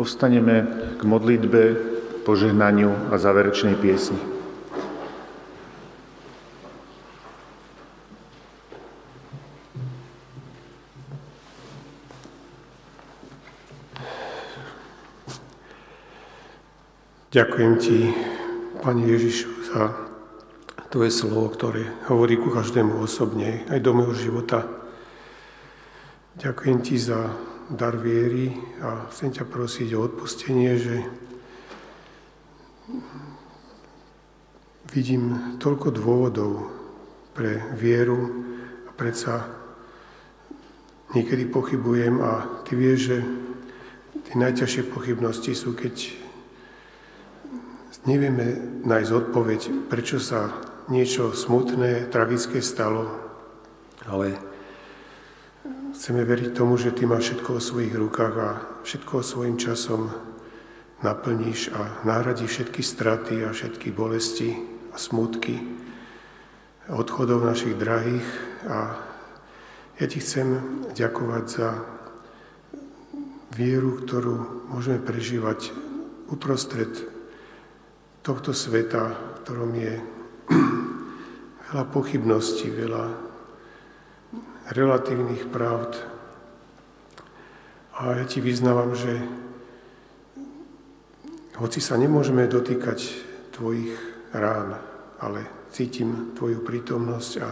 Povstaneme 0.00 0.64
k 0.96 1.04
modlitbe, 1.04 1.76
požehnaniu 2.24 3.12
a 3.12 3.20
záverečnej 3.20 3.76
piesni. 3.76 4.16
Ďakujem 17.28 17.72
ti, 17.76 18.08
Pane 18.80 19.04
Ježišu, 19.04 19.52
za 19.68 19.92
Tvoje 20.88 21.12
slovo, 21.12 21.52
ktoré 21.52 21.84
hovorí 22.08 22.40
ku 22.40 22.48
každému 22.48 23.04
osobne, 23.04 23.68
aj 23.68 23.84
do 23.84 23.92
môjho 23.92 24.16
života. 24.16 24.64
Ďakujem 26.40 26.78
ti 26.80 26.96
za 26.96 27.49
dar 27.70 27.94
viery 27.94 28.50
a 28.82 29.06
chcem 29.14 29.30
ťa 29.30 29.46
prosiť 29.46 29.94
o 29.94 30.02
odpustenie, 30.02 30.74
že 30.74 30.96
vidím 34.90 35.56
toľko 35.62 35.94
dôvodov 35.94 36.66
pre 37.30 37.62
vieru 37.78 38.18
a 38.84 38.90
predsa 38.90 39.46
niekedy 41.14 41.46
pochybujem 41.46 42.18
a 42.18 42.62
ty 42.66 42.74
vieš, 42.74 43.14
že 43.14 43.18
tie 44.26 44.34
najťažšie 44.34 44.90
pochybnosti 44.90 45.54
sú, 45.54 45.78
keď 45.78 45.94
nevieme 48.10 48.82
nájsť 48.82 49.10
odpoveď, 49.14 49.60
prečo 49.86 50.18
sa 50.18 50.50
niečo 50.90 51.30
smutné, 51.30 52.10
tragické 52.10 52.58
stalo, 52.58 53.06
ale 54.10 54.49
Chceme 56.00 56.24
veriť 56.24 56.56
tomu, 56.56 56.80
že 56.80 56.96
Ty 56.96 57.12
máš 57.12 57.28
všetko 57.28 57.50
o 57.52 57.60
svojich 57.60 57.92
rukách 57.92 58.34
a 58.40 58.50
všetko 58.88 59.20
svojim 59.20 59.60
časom 59.60 60.08
naplníš 61.04 61.76
a 61.76 62.00
nahradíš 62.08 62.56
všetky 62.56 62.80
straty 62.80 63.44
a 63.44 63.52
všetky 63.52 63.92
bolesti 63.92 64.56
a 64.88 64.96
smutky 64.96 65.60
odchodov 66.88 67.44
našich 67.44 67.76
drahých. 67.76 68.24
A 68.64 68.96
ja 70.00 70.06
Ti 70.08 70.16
chcem 70.24 70.48
ďakovať 70.96 71.44
za 71.52 71.68
vieru, 73.52 74.00
ktorú 74.00 74.72
môžeme 74.72 75.04
prežívať 75.04 75.68
uprostred 76.32 76.96
tohto 78.24 78.56
sveta, 78.56 79.04
v 79.12 79.38
ktorom 79.44 79.72
je 79.76 79.94
veľa 81.68 81.84
pochybností, 81.92 82.72
veľa 82.72 83.29
relatívnych 84.70 85.50
pravd. 85.50 85.98
A 88.00 88.16
ja 88.16 88.24
ti 88.24 88.40
vyznávam, 88.40 88.94
že 88.96 89.18
hoci 91.60 91.82
sa 91.82 92.00
nemôžeme 92.00 92.48
dotýkať 92.48 92.98
tvojich 93.52 93.92
rán, 94.32 94.80
ale 95.20 95.68
cítim 95.68 96.32
tvoju 96.32 96.64
prítomnosť 96.64 97.32
a 97.44 97.48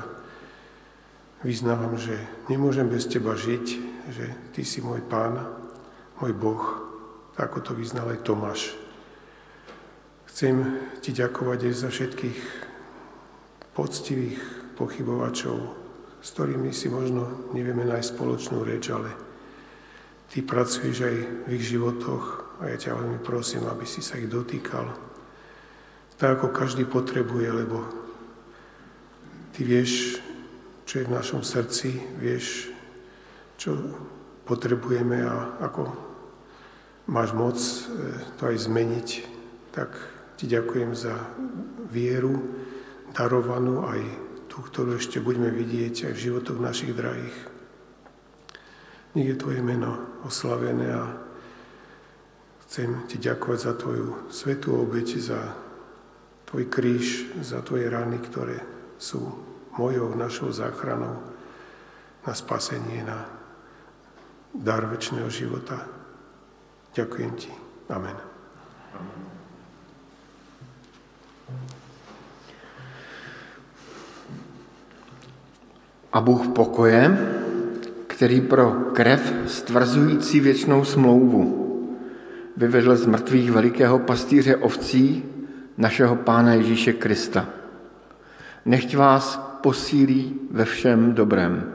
vyznávam, 1.44 1.98
že 2.00 2.16
nemôžem 2.48 2.88
bez 2.88 3.04
teba 3.04 3.36
žiť, 3.36 3.66
že 4.08 4.26
ty 4.56 4.64
si 4.64 4.80
môj 4.80 5.04
pán, 5.04 5.36
môj 6.22 6.32
Boh, 6.32 6.64
ako 7.36 7.60
to 7.60 7.72
vyznal 7.76 8.08
aj 8.08 8.24
Tomáš. 8.24 8.72
Chcem 10.32 10.80
ti 11.04 11.12
ďakovať 11.12 11.68
aj 11.68 11.74
za 11.74 11.88
všetkých 11.92 12.40
poctivých 13.74 14.38
pochybovačov, 14.78 15.87
s 16.18 16.28
ktorými 16.34 16.74
si 16.74 16.90
možno 16.90 17.50
nevieme 17.54 17.86
nájsť 17.86 18.10
spoločnú 18.14 18.66
reč, 18.66 18.90
ale 18.90 19.10
ty 20.28 20.42
pracuješ 20.42 20.96
aj 21.06 21.16
v 21.46 21.48
ich 21.54 21.64
životoch 21.70 22.58
a 22.58 22.74
ja 22.74 22.76
ťa 22.76 22.98
veľmi 22.98 23.20
prosím, 23.22 23.64
aby 23.70 23.86
si 23.86 24.02
sa 24.02 24.18
ich 24.18 24.26
dotýkal. 24.26 24.90
Tak 26.18 26.42
ako 26.42 26.50
každý 26.50 26.82
potrebuje, 26.82 27.48
lebo 27.54 27.86
ty 29.54 29.62
vieš, 29.62 30.18
čo 30.82 31.02
je 31.02 31.06
v 31.06 31.14
našom 31.14 31.46
srdci, 31.46 31.94
vieš, 32.18 32.74
čo 33.54 33.78
potrebujeme 34.42 35.22
a 35.22 35.62
ako 35.62 36.08
máš 37.10 37.30
moc 37.36 37.58
e, 37.58 37.78
to 38.38 38.42
aj 38.50 38.56
zmeniť, 38.66 39.08
tak 39.70 39.94
ti 40.34 40.50
ďakujem 40.50 40.94
za 40.94 41.14
vieru 41.90 42.38
darovanú 43.14 43.86
aj 43.86 44.27
tú, 44.58 44.66
ktorú 44.66 44.98
ešte 44.98 45.22
budeme 45.22 45.54
vidieť 45.54 46.10
aj 46.10 46.12
v 46.18 46.22
životoch 46.26 46.58
našich 46.58 46.90
drahých. 46.90 47.38
Nech 49.14 49.30
je 49.30 49.38
Tvoje 49.38 49.62
meno 49.62 50.18
oslavené 50.26 50.98
a 50.98 51.14
chcem 52.66 53.06
Ti 53.06 53.22
ďakovať 53.22 53.58
za 53.62 53.72
Tvoju 53.78 54.34
svetú 54.34 54.82
obeť, 54.82 55.22
za 55.22 55.54
Tvoj 56.50 56.66
kríž, 56.66 57.38
za 57.38 57.62
Tvoje 57.62 57.86
rany, 57.86 58.18
ktoré 58.18 58.58
sú 58.98 59.30
mojou, 59.78 60.18
našou 60.18 60.50
záchranou 60.50 61.22
na 62.26 62.34
spasenie, 62.34 63.06
na 63.06 63.30
dar 64.50 64.90
väčšného 64.90 65.30
života. 65.30 65.86
Ďakujem 66.98 67.32
Ti. 67.38 67.52
Amen. 67.94 68.18
Amen. 68.98 69.27
A 76.12 76.20
Bůh 76.20 76.48
pokoje, 76.48 77.18
který 78.06 78.40
pro 78.40 78.70
krev 78.92 79.34
stvrzující 79.46 80.40
věčnou 80.40 80.84
smlouvu 80.84 81.64
vyvedl 82.56 82.96
z 82.96 83.06
mrtvých 83.06 83.50
velikého 83.50 83.98
pastýře 83.98 84.56
ovcí 84.56 85.24
našeho 85.76 86.16
Pána 86.16 86.54
Ježíše 86.54 86.92
Krista. 86.92 87.46
Nechť 88.64 88.96
vás 88.96 89.36
posílí 89.62 90.40
ve 90.50 90.64
všem 90.64 91.14
dobrém, 91.14 91.72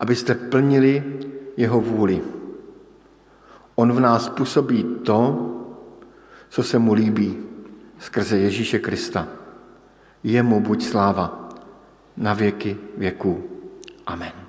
abyste 0.00 0.34
plnili 0.34 1.18
jeho 1.56 1.80
vůli. 1.80 2.20
On 3.74 3.92
v 3.92 4.00
nás 4.00 4.28
působí 4.28 4.84
to, 5.02 5.48
co 6.48 6.62
se 6.62 6.78
mu 6.78 6.92
líbí 6.92 7.38
skrze 7.98 8.38
Ježíše 8.38 8.78
Krista. 8.78 9.28
Jemu 10.24 10.60
buď 10.60 10.84
sláva 10.84 11.41
na 12.16 12.34
věky 12.34 12.76
věků. 12.96 13.44
Amen. 14.06 14.41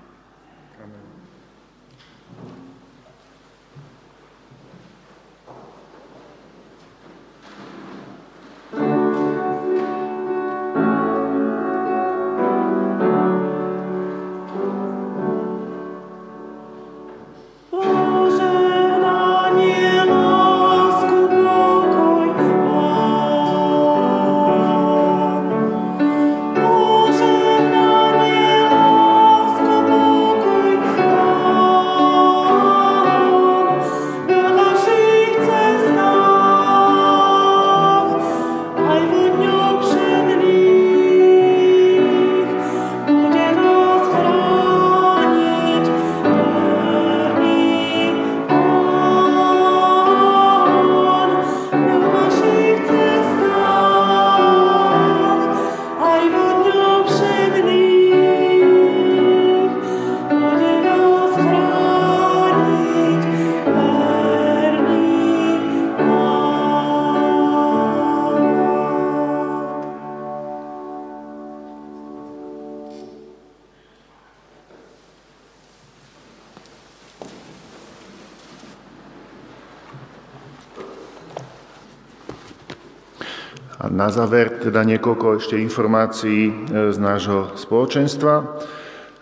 Záver 84.14 84.62
teda 84.62 84.86
niekoľko 84.86 85.42
ešte 85.42 85.58
informácií 85.58 86.42
e, 86.46 86.54
z 86.94 86.98
nášho 87.02 87.58
spoločenstva. 87.58 88.62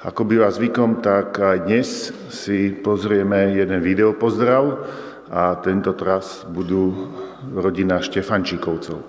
Ako 0.04 0.28
býva 0.28 0.52
zvykom, 0.52 1.00
tak 1.00 1.40
aj 1.40 1.64
dnes 1.64 2.12
si 2.28 2.76
pozrieme 2.76 3.56
jeden 3.56 3.80
videopozdrav 3.80 4.84
a 5.32 5.56
tento 5.64 5.96
raz 5.96 6.44
budú 6.44 7.08
rodina 7.56 8.04
Štefančíkovcov. 8.04 9.00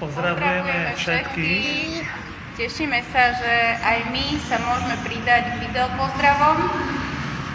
Pozdravujeme 0.00 0.96
všetkých. 0.96 2.08
Tešíme 2.56 3.04
sa, 3.12 3.36
že 3.36 3.52
aj 3.84 3.98
my 4.16 4.24
sa 4.48 4.56
môžeme 4.64 4.96
pridať 5.04 5.42
k 5.44 5.68
videopozdravom. 5.68 6.56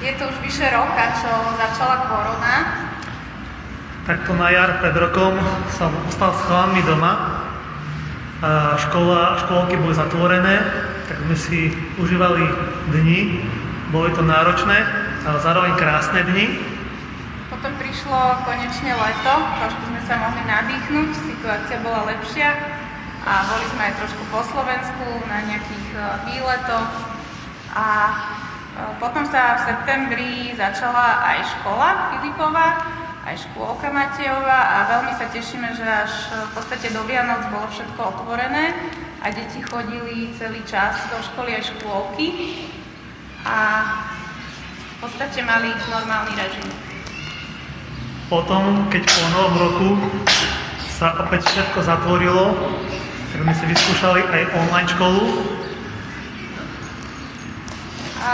Je 0.05 0.13
to 0.21 0.29
už 0.29 0.37
vyše 0.45 0.69
roka, 0.69 1.03
čo 1.17 1.31
začala 1.57 2.05
korona, 2.05 2.84
Takto 4.05 4.37
na 4.37 4.53
jar 4.53 4.77
pred 4.85 4.93
rokom 5.01 5.33
som 5.73 5.89
ostal 6.05 6.29
s 6.29 6.45
chalami 6.45 6.77
doma. 6.85 7.41
A 8.37 8.77
škola, 8.77 9.41
školky 9.41 9.81
boli 9.81 9.97
zatvorené, 9.97 10.61
tak 11.09 11.25
sme 11.25 11.33
si 11.33 11.73
užívali 11.97 12.45
dni. 12.93 13.41
Boli 13.89 14.13
to 14.13 14.21
náročné, 14.21 14.77
ale 15.25 15.37
zároveň 15.41 15.73
krásne 15.81 16.21
dni. 16.21 16.53
Potom 17.49 17.73
prišlo 17.81 18.45
konečne 18.45 18.93
leto, 18.93 19.33
trošku 19.57 19.83
sme 19.89 20.01
sa 20.05 20.21
mohli 20.21 20.41
nadýchnuť, 20.53 21.09
situácia 21.25 21.81
bola 21.81 22.05
lepšia 22.05 22.53
a 23.25 23.41
boli 23.49 23.65
sme 23.73 23.89
aj 23.89 23.93
trošku 24.05 24.21
po 24.29 24.45
Slovensku 24.45 25.05
na 25.25 25.49
nejakých 25.49 25.87
e, 25.97 25.99
výletoch 26.29 26.89
a 27.73 27.87
e, 28.05 28.13
potom 29.01 29.25
sa 29.25 29.57
v 29.57 29.61
septembri 29.65 30.53
začala 30.53 31.25
aj 31.25 31.57
škola 31.57 31.89
Filipova, 32.13 32.65
aj 33.25 33.49
škôlka 33.49 33.89
Matejová 33.89 34.61
a 34.69 34.77
veľmi 34.85 35.13
sa 35.17 35.25
tešíme, 35.33 35.73
že 35.73 35.81
až 35.81 36.13
v 36.29 36.61
podstate 36.61 36.93
do 36.93 37.01
Vianoc 37.09 37.41
bolo 37.49 37.65
všetko 37.73 37.97
otvorené 37.97 38.77
a 39.25 39.33
deti 39.33 39.65
chodili 39.65 40.29
celý 40.37 40.61
čas 40.69 41.01
do 41.09 41.17
školy 41.33 41.57
aj 41.57 41.73
škôlky 41.73 42.29
a 43.41 43.57
v 44.69 44.95
podstate 45.01 45.41
mali 45.41 45.73
normálny 45.89 46.37
režim. 46.37 46.69
Potom, 48.29 48.85
keď 48.93 49.03
po 49.09 49.25
novom 49.33 49.55
roku 49.57 49.89
sa 50.93 51.17
opäť 51.25 51.49
všetko 51.49 51.81
zatvorilo, 51.81 52.53
tak 53.33 53.41
sme 53.41 53.53
si 53.57 53.65
vyskúšali 53.73 54.21
aj 54.21 54.43
online 54.53 54.89
školu, 54.89 55.21
a 58.25 58.33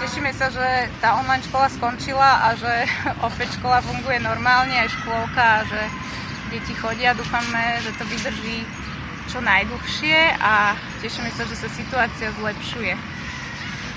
tešíme 0.00 0.32
sa, 0.32 0.48
že 0.48 0.88
tá 1.04 1.12
online 1.20 1.44
škola 1.44 1.68
skončila 1.68 2.48
a 2.48 2.56
že 2.56 2.88
opäť 3.28 3.60
škola 3.60 3.84
funguje 3.84 4.16
normálne, 4.24 4.72
aj 4.72 4.96
škôlka 4.96 5.44
a 5.60 5.66
že 5.68 5.82
deti 6.48 6.72
chodia. 6.72 7.12
Dúfame, 7.12 7.84
že 7.84 7.92
to 8.00 8.08
vydrží 8.08 8.64
čo 9.28 9.44
najdlhšie 9.44 10.38
a 10.40 10.78
tešíme 11.04 11.28
sa, 11.34 11.44
že 11.44 11.58
sa 11.58 11.68
situácia 11.68 12.32
zlepšuje. 12.40 12.94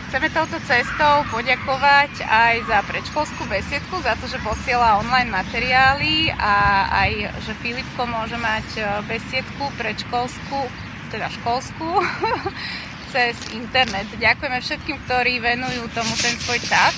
Chceme 0.09 0.25
touto 0.33 0.57
cestou 0.65 1.21
poďakovať 1.29 2.25
aj 2.25 2.55
za 2.65 2.81
predškolskú 2.89 3.45
besiedku, 3.45 4.01
za 4.01 4.17
to, 4.17 4.25
že 4.25 4.41
posiela 4.41 4.97
online 4.97 5.29
materiály 5.29 6.33
a 6.33 6.89
aj, 7.05 7.11
že 7.45 7.53
Filipko 7.61 8.09
môže 8.09 8.33
mať 8.41 8.67
e, 8.73 8.81
besiedku 9.05 9.69
predškolskú, 9.77 10.65
teda 11.13 11.29
školskú, 11.29 12.01
cez 13.10 13.36
internet. 13.53 14.05
Ďakujeme 14.18 14.60
všetkým, 14.62 14.97
ktorí 15.05 15.41
venujú 15.41 15.89
tomu 15.93 16.14
ten 16.18 16.38
svoj 16.38 16.62
čas 16.62 16.93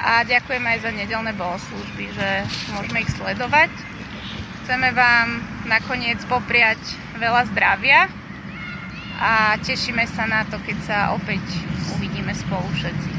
a 0.00 0.24
ďakujeme 0.24 0.66
aj 0.66 0.80
za 0.86 0.90
nedelné 0.94 1.32
bohoslužby, 1.36 2.04
že 2.14 2.28
môžeme 2.72 3.04
ich 3.04 3.10
sledovať. 3.12 3.70
Chceme 4.64 4.94
vám 4.94 5.42
nakoniec 5.66 6.22
popriať 6.30 6.78
veľa 7.18 7.50
zdravia 7.50 8.06
a 9.20 9.58
tešíme 9.60 10.06
sa 10.08 10.24
na 10.24 10.46
to, 10.46 10.56
keď 10.62 10.78
sa 10.86 10.98
opäť 11.12 11.42
uvidíme 11.98 12.32
spolu 12.32 12.64
všetci. 12.78 13.10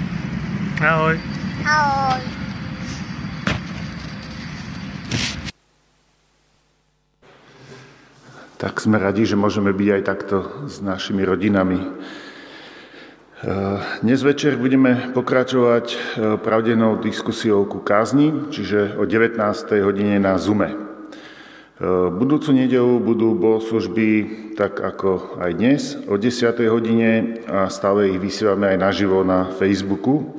Ahoj. 0.82 1.16
Ahoj. 1.68 2.41
Tak 8.62 8.78
sme 8.78 9.02
radi, 9.02 9.26
že 9.26 9.34
môžeme 9.34 9.74
byť 9.74 9.90
aj 9.90 10.04
takto 10.06 10.70
s 10.70 10.86
našimi 10.86 11.26
rodinami. 11.26 11.82
Dnes 14.06 14.22
večer 14.22 14.54
budeme 14.54 15.10
pokračovať 15.18 15.86
e, 15.90 15.98
pravdenou 16.38 17.02
diskusiou 17.02 17.66
ku 17.66 17.82
kázni, 17.82 18.54
čiže 18.54 19.02
o 19.02 19.10
19. 19.10 19.42
hodine 19.82 20.22
na 20.22 20.38
Zume. 20.38 20.70
E, 20.70 20.78
budúcu 22.14 22.54
nedelu 22.54 23.02
budú 23.02 23.34
bohoslužby 23.34 24.10
tak 24.54 24.78
ako 24.78 25.42
aj 25.42 25.52
dnes 25.58 25.98
o 26.06 26.22
10. 26.22 26.54
hodine 26.70 27.42
a 27.50 27.66
stále 27.74 28.14
ich 28.14 28.22
vysielame 28.22 28.70
aj 28.70 28.78
naživo 28.78 29.26
na 29.26 29.50
Facebooku. 29.58 30.38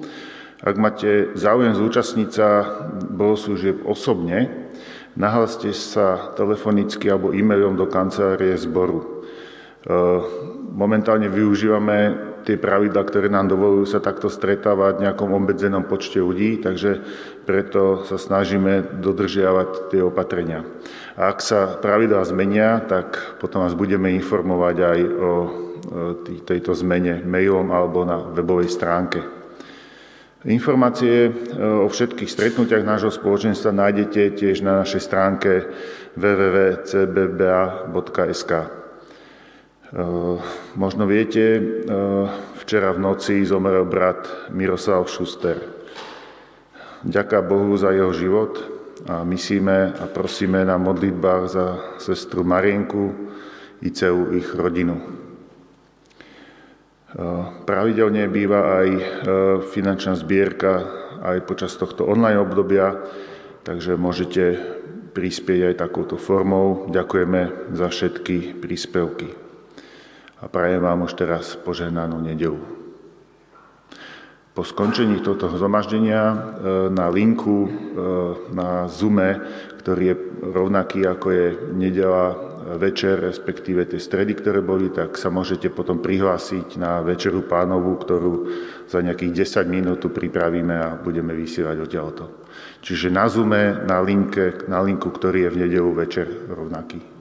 Ak 0.63 0.79
máte 0.79 1.35
záujem 1.35 1.75
zúčastniť 1.75 2.29
sa 2.31 2.71
bohoslužieb 3.03 3.83
osobne, 3.83 4.62
nahlaste 5.17 5.73
sa 5.77 6.33
telefonicky 6.37 7.09
alebo 7.09 7.33
e-mailom 7.37 7.77
do 7.77 7.89
kancelárie 7.89 8.57
zboru. 8.57 9.01
E, 9.03 9.07
momentálne 10.73 11.29
využívame 11.29 12.31
tie 12.43 12.59
pravidla, 12.59 13.07
ktoré 13.07 13.31
nám 13.31 13.51
dovolujú 13.51 13.87
sa 13.87 14.03
takto 14.03 14.27
stretávať 14.27 14.99
v 14.99 15.03
nejakom 15.07 15.31
obmedzenom 15.31 15.87
počte 15.87 16.19
ľudí, 16.19 16.59
takže 16.59 16.99
preto 17.47 18.03
sa 18.07 18.19
snažíme 18.19 18.99
dodržiavať 18.99 19.95
tie 19.95 20.03
opatrenia. 20.03 20.67
A 21.15 21.31
ak 21.31 21.39
sa 21.39 21.79
pravidlá 21.79 22.27
zmenia, 22.27 22.83
tak 22.83 23.39
potom 23.39 23.63
vás 23.63 23.79
budeme 23.79 24.11
informovať 24.19 24.77
aj 24.83 24.99
o 25.07 25.33
tejto 26.47 26.73
zmene 26.79 27.23
mailom 27.27 27.71
alebo 27.71 28.07
na 28.07 28.19
webovej 28.19 28.71
stránke. 28.71 29.42
Informácie 30.43 31.31
e, 31.31 31.33
o 31.63 31.87
všetkých 31.87 32.27
stretnutiach 32.27 32.83
nášho 32.83 33.15
spoločenstva 33.15 33.71
nájdete 33.71 34.43
tiež 34.43 34.67
na 34.67 34.83
našej 34.83 35.03
stránke 35.03 35.71
www.cbba.sk. 36.19 37.23
Eh, 39.93 40.41
možno 40.73 41.05
viete, 41.05 41.61
eh, 41.61 41.61
včera 42.65 42.97
v 42.97 43.03
noci 43.05 43.45
zomrel 43.45 43.85
brat 43.85 44.49
Miroslav 44.49 45.05
Šuster. 45.05 45.61
Ďaká 47.05 47.45
Bohu 47.45 47.77
za 47.77 47.93
jeho 47.93 48.09
život 48.17 48.57
a 49.05 49.21
myslíme 49.21 50.01
a 50.01 50.05
prosíme 50.09 50.65
na 50.65 50.81
modlitbách 50.81 51.45
za 51.45 51.67
sestru 52.01 52.41
Marienku 52.41 53.13
i 53.85 53.93
celú 53.93 54.33
ich 54.33 54.49
rodinu. 54.57 55.22
Pravidelne 57.69 58.25
býva 58.33 58.81
aj 58.81 58.89
finančná 59.69 60.17
zbierka 60.17 61.03
aj 61.23 61.47
počas 61.47 61.77
tohto 61.79 62.03
online 62.09 62.43
obdobia, 62.43 62.99
takže 63.63 63.95
môžete 63.95 64.59
prispieť 65.15 65.73
aj 65.73 65.75
takouto 65.79 66.19
formou. 66.19 66.91
Ďakujeme 66.91 67.71
za 67.77 67.87
všetky 67.93 68.59
príspevky. 68.59 69.31
A 70.43 70.51
prajem 70.51 70.83
vám 70.83 71.07
už 71.07 71.15
teraz 71.15 71.55
požehnanú 71.55 72.19
nedelu. 72.19 72.59
Po 74.53 74.67
skončení 74.67 75.25
tohto 75.25 75.49
zhromaždenia 75.49 76.23
e, 76.29 76.37
na 76.93 77.09
linku 77.09 77.73
na 78.53 78.85
Zoome, 78.85 79.41
ktorý 79.81 80.13
je 80.13 80.17
rovnaký 80.45 81.09
ako 81.09 81.27
je 81.33 81.47
nedela 81.73 82.52
večer, 82.81 83.21
respektíve 83.21 83.85
tie 83.85 84.01
stredy, 84.01 84.39
ktoré 84.39 84.65
boli, 84.65 84.89
tak 84.89 85.21
sa 85.21 85.29
môžete 85.29 85.69
potom 85.69 86.01
prihlásiť 86.01 86.81
na 86.81 87.05
večeru 87.05 87.45
pánovu, 87.45 87.99
ktorú 88.01 88.33
za 88.89 89.05
nejakých 89.05 89.45
10 89.45 89.69
minút 89.69 90.01
pripravíme 90.09 90.75
a 90.75 90.97
budeme 90.97 91.37
vysielať 91.37 91.77
odtiaľto. 91.83 92.25
Čiže 92.81 93.13
na 93.13 93.29
Zoome, 93.29 93.85
na, 93.85 94.01
linke, 94.01 94.65
na 94.67 94.83
linku, 94.83 95.13
ktorý 95.13 95.49
je 95.49 95.53
v 95.53 95.61
nedelu 95.69 95.91
večer 95.93 96.27
rovnaký. 96.51 97.12